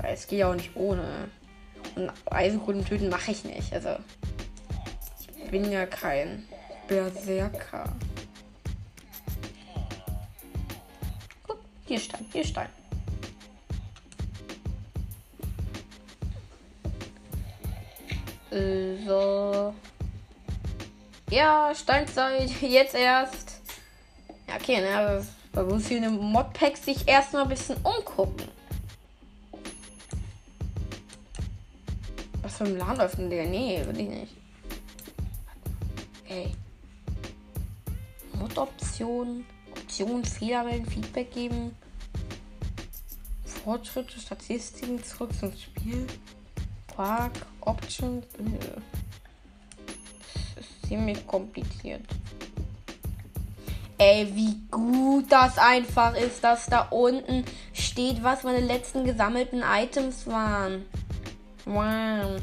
es 0.04 0.28
geht 0.28 0.40
ja 0.40 0.50
auch 0.50 0.56
nicht 0.56 0.76
ohne. 0.76 1.30
Und 1.96 2.12
Eisenkunden 2.32 2.86
töten 2.86 3.10
mache 3.10 3.32
ich 3.32 3.44
nicht. 3.44 3.74
Also, 3.74 3.98
ich 5.38 5.52
bin 5.52 5.72
ja 5.72 5.86
kein 5.86 6.48
Berserker. 6.88 7.94
Guck, 11.46 11.60
hier 11.86 12.00
Stein, 12.00 12.26
hier 12.32 12.46
Stein. 12.46 12.70
Äh, 18.58 19.06
so. 19.06 19.74
Ja, 21.30 21.74
Steinzeit, 21.76 22.50
jetzt 22.62 22.96
erst. 22.96 23.62
Ja, 24.48 24.56
okay, 24.56 24.82
ne, 24.82 25.26
da 25.54 25.64
muss 25.64 25.86
ich 25.86 25.98
in 25.98 26.04
dem 26.04 26.18
Modpack 26.18 26.78
sich 26.78 27.08
erstmal 27.08 27.44
ein 27.44 27.50
bisschen 27.50 27.78
umgucken. 27.78 28.48
Was 32.42 32.58
für 32.58 32.64
ein 32.64 32.78
Laden 32.78 32.98
läuft 32.98 33.18
denn 33.18 33.30
der? 33.30 33.46
Nee, 33.46 33.84
will 33.86 34.00
ich 34.00 34.10
nicht. 34.10 34.34
Ey. 36.30 36.54
Mod-Option. 38.34 39.46
Option, 39.72 40.24
Fehler 40.24 40.64
melden, 40.64 40.86
Feedback 40.86 41.32
geben. 41.34 41.76
Fortschritte, 43.46 44.20
Statistiken, 44.20 45.04
zurück 45.04 45.32
zum 45.38 45.52
Spiel. 45.52 46.08
Quark, 46.88 47.34
Option. 47.68 48.24
Das 50.56 50.66
ist 50.66 50.88
ziemlich 50.88 51.26
kompliziert. 51.28 52.02
Ey, 54.00 54.28
wie 54.36 54.56
gut 54.70 55.26
das 55.32 55.58
einfach 55.58 56.16
ist, 56.16 56.44
dass 56.44 56.68
da 56.68 56.82
unten 56.92 57.44
steht, 57.74 58.24
was 58.24 58.44
meine 58.44 58.60
letzten 58.60 59.04
gesammelten 59.04 59.64
Items 59.64 60.28
waren. 60.28 60.86
Wow. 61.66 62.40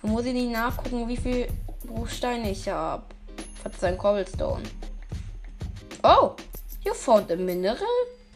Da 0.00 0.08
muss 0.08 0.24
ich 0.24 0.32
nicht 0.32 0.52
nachgucken, 0.52 1.08
wie 1.08 1.16
viel 1.16 1.48
Bruchsteine 1.84 2.52
ich 2.52 2.68
habe. 2.68 3.02
Verzeihung, 3.62 3.98
Cobblestone. 3.98 4.62
Oh, 6.04 6.36
you 6.84 6.94
found 6.94 7.30
a 7.30 7.36
mineral 7.36 7.78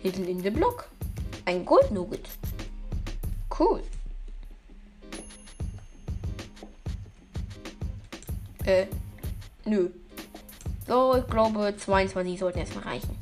hidden 0.02 0.26
in 0.26 0.40
the 0.42 0.50
block. 0.50 0.88
Ein 1.44 1.64
Gold 1.64 1.90
Nugget. 1.92 2.28
Cool. 3.56 3.82
Äh, 8.66 8.86
nö. 9.64 9.90
So, 10.86 11.16
ich 11.16 11.26
glaube 11.28 11.74
22 11.76 12.38
sollten 12.38 12.58
erstmal 12.58 12.84
reichen. 12.84 13.16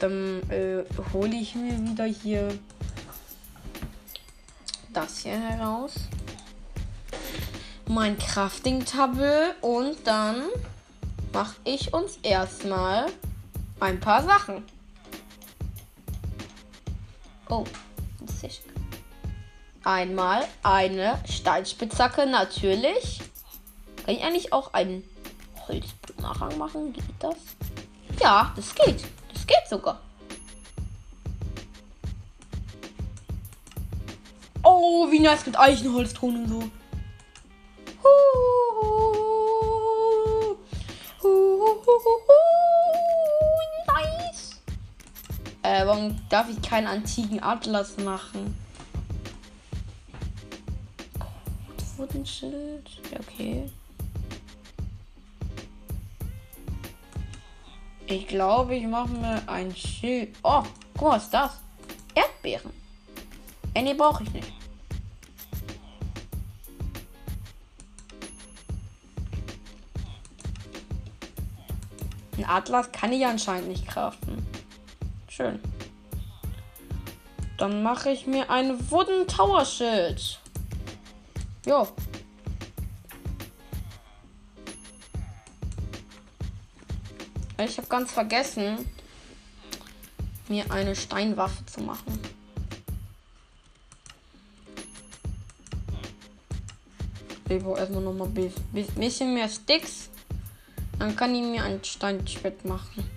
Dann 0.00 0.42
äh, 0.50 0.84
hole 1.12 1.34
ich 1.34 1.54
mir 1.54 1.72
wieder 1.78 2.04
hier 2.04 2.48
das 4.92 5.18
hier 5.18 5.38
heraus. 5.38 5.94
Mein 7.86 8.18
Crafting-Tabel 8.18 9.54
und 9.60 9.96
dann 10.04 10.44
mache 11.32 11.56
ich 11.64 11.94
uns 11.94 12.18
erstmal 12.22 13.06
ein 13.80 14.00
paar 14.00 14.24
Sachen. 14.24 14.64
Oh, 17.48 17.64
das 18.20 18.42
ist 18.42 18.62
Einmal 19.84 20.44
eine 20.62 21.18
Steinspitzhacke, 21.26 22.26
natürlich. 22.26 23.20
Kann 24.08 24.16
ich 24.16 24.24
eigentlich 24.24 24.52
auch 24.54 24.72
einen 24.72 25.04
Holzboomerang 25.68 26.56
machen? 26.56 26.94
Geht 26.94 27.04
das? 27.18 27.36
Ja, 28.18 28.54
das 28.56 28.74
geht. 28.74 29.04
Das 29.34 29.46
geht 29.46 29.68
sogar. 29.68 30.00
Oh, 34.62 35.10
wie 35.10 35.20
nice 35.20 35.44
mit 35.44 35.58
Eichenholzton 35.58 36.36
und 36.36 36.48
so. 36.48 36.58
Nice. 43.88 44.62
Äh, 45.62 45.86
warum 45.86 46.18
darf 46.30 46.48
ich 46.48 46.62
keinen 46.62 46.86
antiken 46.86 47.42
Atlas 47.42 47.98
machen? 47.98 48.56
Wurdenschild. 51.98 52.88
Ja, 53.12 53.20
okay. 53.20 53.70
Ich 58.10 58.26
glaube, 58.26 58.74
ich 58.74 58.86
mache 58.86 59.10
mir 59.10 59.42
ein 59.46 59.74
Schild. 59.76 60.34
Oh, 60.42 60.62
guck 60.96 61.08
mal, 61.08 61.16
was 61.16 61.24
ist 61.24 61.34
das? 61.34 61.60
Erdbeeren. 62.14 62.72
Äh, 63.74 63.82
nee, 63.82 63.92
brauche 63.92 64.22
ich 64.22 64.32
nicht. 64.32 64.50
Ein 72.38 72.44
Atlas 72.46 72.90
kann 72.92 73.12
ich 73.12 73.26
anscheinend 73.26 73.68
nicht 73.68 73.86
craften. 73.86 74.46
Schön. 75.28 75.60
Dann 77.58 77.82
mache 77.82 78.10
ich 78.10 78.26
mir 78.26 78.48
ein 78.48 78.90
Wooden 78.90 79.26
Tower 79.26 79.66
Schild. 79.66 80.40
Jo, 81.66 81.86
Ich 87.60 87.76
habe 87.76 87.88
ganz 87.88 88.12
vergessen, 88.12 88.88
mir 90.48 90.70
eine 90.70 90.94
Steinwaffe 90.94 91.66
zu 91.66 91.80
machen. 91.80 92.18
Ich 97.48 97.62
brauche 97.62 97.80
erstmal 97.80 98.02
noch 98.02 98.12
mal 98.12 98.28
ein 98.28 98.52
bisschen 98.94 99.34
mehr 99.34 99.48
Sticks. 99.48 100.08
Dann 100.98 101.16
kann 101.16 101.34
ich 101.34 101.42
mir 101.42 101.64
ein 101.64 101.82
Steinschwert 101.82 102.64
machen. 102.64 103.10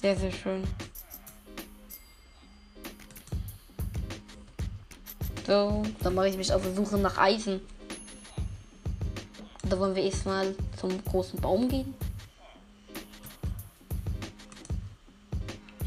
Sehr, 0.00 0.16
sehr 0.16 0.32
schön. 0.32 0.64
So, 5.46 5.82
dann 6.00 6.14
mache 6.14 6.28
ich 6.28 6.36
mich 6.36 6.52
auf 6.52 6.62
der 6.62 6.74
Suche 6.74 6.96
nach 6.98 7.18
Eisen. 7.18 7.60
Da 9.68 9.78
wollen 9.78 9.94
wir 9.94 10.02
erstmal 10.02 10.54
zum 10.80 11.04
großen 11.04 11.40
Baum 11.40 11.68
gehen. 11.68 11.94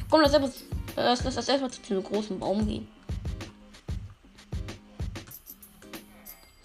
Komm, 0.10 0.22
lass, 0.22 0.34
erst, 0.34 0.64
lass, 0.96 1.24
lass 1.24 1.48
erstmal 1.48 1.72
zu 1.72 1.82
dem 1.82 2.04
großen 2.04 2.38
Baum 2.38 2.68
gehen. 2.68 2.88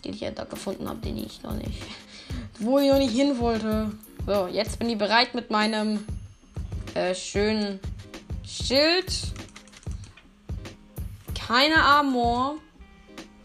Den 0.05 0.13
ich 0.13 0.21
ja 0.21 0.31
da 0.31 0.45
gefunden 0.45 0.89
habe, 0.89 0.99
den 0.99 1.17
ich 1.17 1.43
noch 1.43 1.55
nicht. 1.55 1.83
Wo 2.59 2.79
ich 2.79 2.91
noch 2.91 2.99
nicht 2.99 3.15
hin 3.15 3.39
wollte. 3.39 3.93
So, 4.27 4.49
jetzt 4.49 4.79
bin 4.79 4.91
ich 4.91 4.99
bereit 4.99 5.35
mit 5.35 5.51
meinem 5.51 6.05
äh, 6.95 7.15
schönen 7.15 7.81
Schild. 8.45 9.13
Keine 11.35 11.83
Armor. 11.83 12.57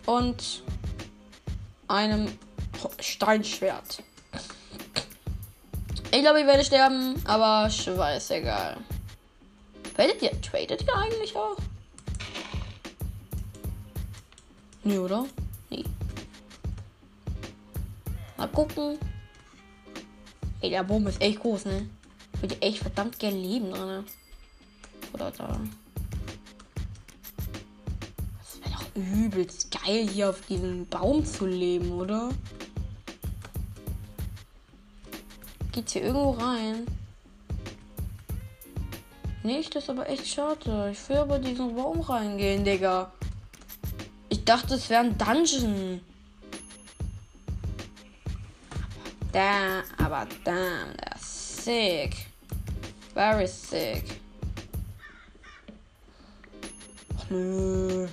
Und 0.07 0.63
einem 1.87 2.27
Steinschwert. 2.99 4.03
Ich 6.11 6.21
glaube, 6.21 6.41
ich 6.41 6.45
werde 6.45 6.63
sterben, 6.65 7.15
aber 7.25 7.67
ist 7.67 8.31
egal. 8.31 8.77
Tradet 9.95 10.21
ihr, 10.21 10.41
tradet 10.41 10.81
ihr 10.81 10.95
eigentlich 10.95 11.35
auch? 11.35 11.57
Nee, 14.83 14.97
oder? 14.97 15.25
Nee. 15.69 15.85
Mal 18.35 18.47
gucken. 18.47 18.97
Ey, 20.59 20.69
der 20.69 20.83
Baum 20.83 21.07
ist 21.07 21.21
echt 21.21 21.39
groß, 21.39 21.65
ne? 21.65 21.87
Ich 22.33 22.41
würde 22.41 22.61
echt 22.61 22.79
verdammt 22.79 23.19
gern 23.19 23.35
leben 23.41 23.71
drin. 23.71 24.03
Oder 25.13 25.31
da. 25.31 25.59
Das 28.39 28.59
wäre 28.61 28.71
doch 28.71 28.95
übelst 28.95 29.71
geil, 29.71 30.09
hier 30.09 30.29
auf 30.29 30.41
diesem 30.47 30.87
Baum 30.87 31.23
zu 31.25 31.45
leben, 31.45 31.91
oder? 31.91 32.29
Geht's 35.71 35.93
hier 35.93 36.03
irgendwo 36.03 36.31
rein? 36.31 36.85
Nicht, 39.43 39.73
das 39.73 39.83
ist 39.83 39.89
aber 39.89 40.07
echt 40.09 40.27
schade. 40.27 40.89
Ich 40.91 41.09
will 41.09 41.17
aber 41.17 41.39
diesen 41.39 41.77
Raum 41.79 42.01
reingehen, 42.01 42.63
Digga. 42.63 43.11
Ich 44.29 44.43
dachte, 44.43 44.75
es 44.75 44.89
wäre 44.89 45.05
ein 45.05 45.17
Dungeon. 45.17 46.01
Da, 49.31 49.81
aber 49.97 50.27
damn, 50.43 50.91
ist 51.15 51.63
sick. 51.63 52.27
Very 53.13 53.47
sick. 53.47 54.03
Ach, 57.17 57.29
nö. 57.29 58.07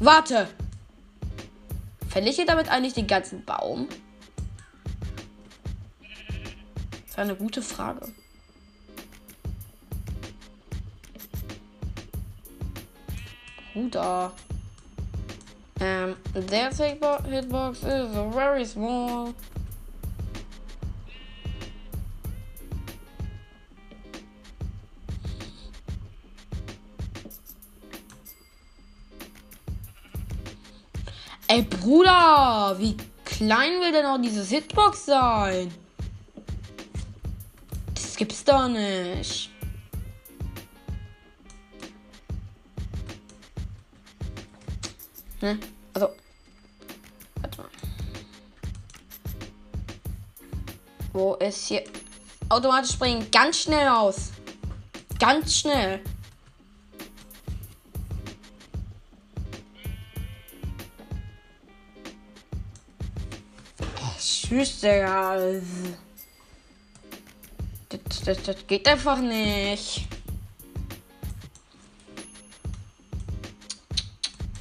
Warte! 0.00 0.48
Fälle 2.08 2.30
ich 2.30 2.36
damit 2.46 2.68
eigentlich 2.68 2.94
den 2.94 3.06
ganzen 3.06 3.44
Baum? 3.44 3.88
wäre 7.18 7.30
eine 7.30 7.36
gute 7.36 7.62
Frage. 7.62 8.08
Bruder. 13.74 14.32
Um, 15.80 16.16
their 16.32 16.72
hitbox 16.72 17.82
is 17.82 18.08
very 18.32 18.64
small. 18.64 19.34
Ey, 31.58 31.64
Bruder, 31.64 32.76
wie 32.78 32.96
klein 33.24 33.80
will 33.80 33.90
denn 33.90 34.06
auch 34.06 34.20
diese 34.20 34.44
Hitbox 34.44 35.06
sein? 35.06 35.74
Das 37.94 38.14
gibt's 38.14 38.44
doch 38.44 38.68
nicht. 38.68 39.50
Ne? 45.40 45.58
Also. 45.94 46.10
Warte 47.40 47.60
mal. 47.60 47.68
Wo 51.12 51.34
ist 51.34 51.66
hier? 51.66 51.82
Automatisch 52.50 52.92
springen. 52.92 53.28
Ganz 53.32 53.62
schnell 53.62 53.88
aus. 53.88 54.30
Ganz 55.18 55.56
schnell. 55.56 56.04
Tschüss, 64.48 64.80
Digga. 64.80 65.36
Das, 67.90 68.22
das, 68.24 68.42
das 68.44 68.66
geht 68.66 68.88
einfach 68.88 69.18
nicht. 69.18 70.08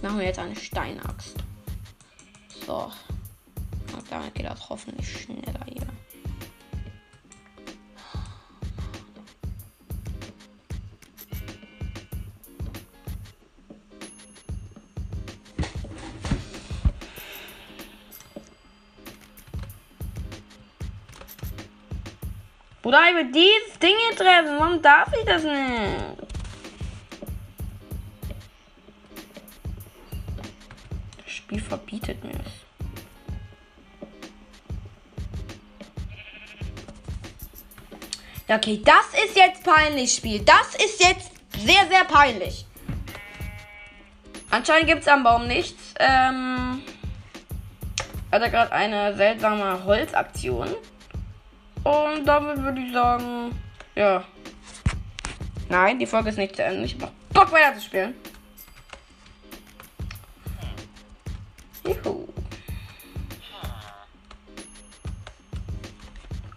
Machen 0.02 0.20
wir 0.20 0.26
jetzt 0.26 0.40
eine 0.40 0.58
Steinaxt. 0.58 1.36
So. 2.66 2.92
Und 3.94 4.12
damit 4.12 4.36
geht 4.36 4.46
das 4.46 4.70
hoffentlich 4.70 5.22
schneller 5.22 5.66
hier. 5.66 5.87
Bruder, 22.88 23.02
ich 23.10 23.16
will 23.16 23.32
dieses 23.34 23.80
Ding 23.80 23.96
hier 24.08 24.16
treffen. 24.16 24.58
Warum 24.60 24.82
darf 24.82 25.10
ich 25.14 25.26
das 25.26 25.44
nicht? 25.44 25.58
Das 31.22 31.34
Spiel 31.34 31.60
verbietet 31.60 32.24
mir 32.24 32.32
es. 32.32 32.54
Okay, 38.56 38.82
das 38.86 39.22
ist 39.22 39.36
jetzt 39.36 39.66
peinlich, 39.66 40.14
Spiel. 40.14 40.46
Das 40.46 40.76
ist 40.76 41.04
jetzt 41.04 41.32
sehr, 41.58 41.86
sehr 41.90 42.06
peinlich. 42.06 42.66
Anscheinend 44.50 44.88
gibt 44.88 45.02
es 45.02 45.10
am 45.10 45.24
Baum 45.24 45.46
nichts. 45.46 45.94
Ähm, 46.00 46.82
hat 48.32 48.42
er 48.42 48.50
gerade 48.50 48.72
eine 48.72 49.14
seltsame 49.18 49.84
Holzaktion. 49.84 50.74
Und 51.88 52.26
damit 52.26 52.62
würde 52.62 52.82
ich 52.82 52.92
sagen, 52.92 53.58
ja. 53.96 54.22
Nein, 55.70 56.00
die 56.00 56.06
Folge 56.06 56.32
ist 56.32 56.38
nicht 56.38 56.58
zu 56.58 56.64
Ende. 56.64 56.84
Ich 56.84 56.98
hab 57.00 57.14
Bock 57.30 57.50
weiter 57.52 57.76
zu 57.76 57.86
spielen. 57.86 58.14
Juhu. 61.86 62.28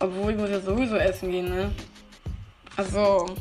Obwohl 0.00 0.32
ich 0.32 0.38
muss 0.38 0.50
ja 0.50 0.60
sowieso 0.60 0.96
essen 0.96 1.30
gehen, 1.30 1.48
ne? 1.48 1.70
Also, 2.76 3.36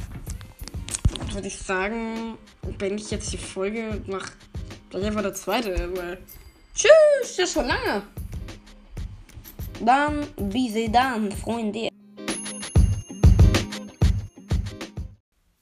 würde 1.32 1.48
ich 1.48 1.58
sagen, 1.58 2.38
wenn 2.78 3.00
ich 3.00 3.10
jetzt 3.10 3.34
die 3.34 3.38
Folge 3.38 4.00
mache, 4.06 4.34
gleich 4.92 5.06
einfach 5.06 5.24
der 5.24 5.34
zweite, 5.34 5.90
weil. 5.98 6.20
Tschüss, 6.76 6.92
das 7.22 7.40
ist 7.40 7.54
schon 7.54 7.66
lange. 7.66 8.04
Dann, 9.82 10.28
sie 10.52 10.92
dann, 10.92 11.32
Freunde. 11.32 11.90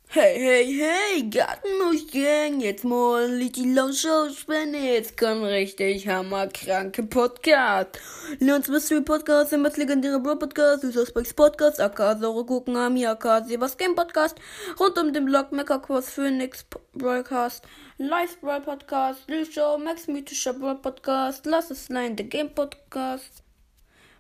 Hey, 0.09 0.39
hey, 0.39 0.65
hey, 0.65 1.29
Gartenmuscheln, 1.29 2.59
jetzt 2.59 2.83
mal 2.83 3.39
die 3.49 3.71
Lausche 3.71 4.31
spenden. 4.35 4.83
Jetzt 4.83 5.15
kommt 5.15 5.43
richtig 5.43 6.07
hammerkranke 6.07 7.03
Podcast. 7.03 7.99
Leons 8.39 8.67
Mystery 8.67 9.01
Podcast, 9.01 9.51
der 9.51 9.59
most 9.59 9.77
legendäre 9.77 10.19
Bro 10.19 10.37
Podcast, 10.37 10.81
Süßausbecks 10.81 11.35
Podcast, 11.35 11.79
AK 11.79 12.17
Saure 12.19 12.43
gucken, 12.47 12.75
Ami, 12.75 13.05
AK 13.05 13.47
Game 13.77 13.93
Podcast, 13.93 14.39
rund 14.79 14.97
um 14.97 15.13
den 15.13 15.25
Blog 15.25 15.51
Mecha 15.51 15.77
Cross 15.77 16.09
Phoenix 16.09 16.65
Broadcast, 16.93 17.63
Live 17.99 18.41
Brawl 18.41 18.61
Podcast, 18.61 19.29
Lil 19.29 19.45
Show, 19.45 19.77
Max 19.77 20.07
Mythischer 20.07 20.53
Brawl 20.53 20.81
Podcast, 20.81 21.45
Lass 21.45 21.69
es 21.69 21.89
Line, 21.89 22.15
The 22.17 22.23
Game 22.23 22.49
Podcast. 22.49 23.46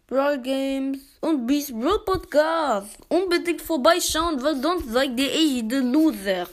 Brawl 0.09 0.41
Games 0.41 0.99
und 1.19 1.45
Beast 1.45 1.73
Brawl 1.77 1.99
Podcast. 2.05 2.97
Unbedingt 3.09 3.61
vorbeischauen, 3.61 4.41
weil 4.41 4.61
sonst 4.61 4.89
seid 4.89 5.19
ihr 5.19 5.29
eh 5.33 5.61
der 5.61 5.81
Loser. 5.81 6.47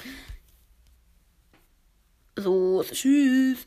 So, 2.35 2.83
tschüss. 2.83 3.65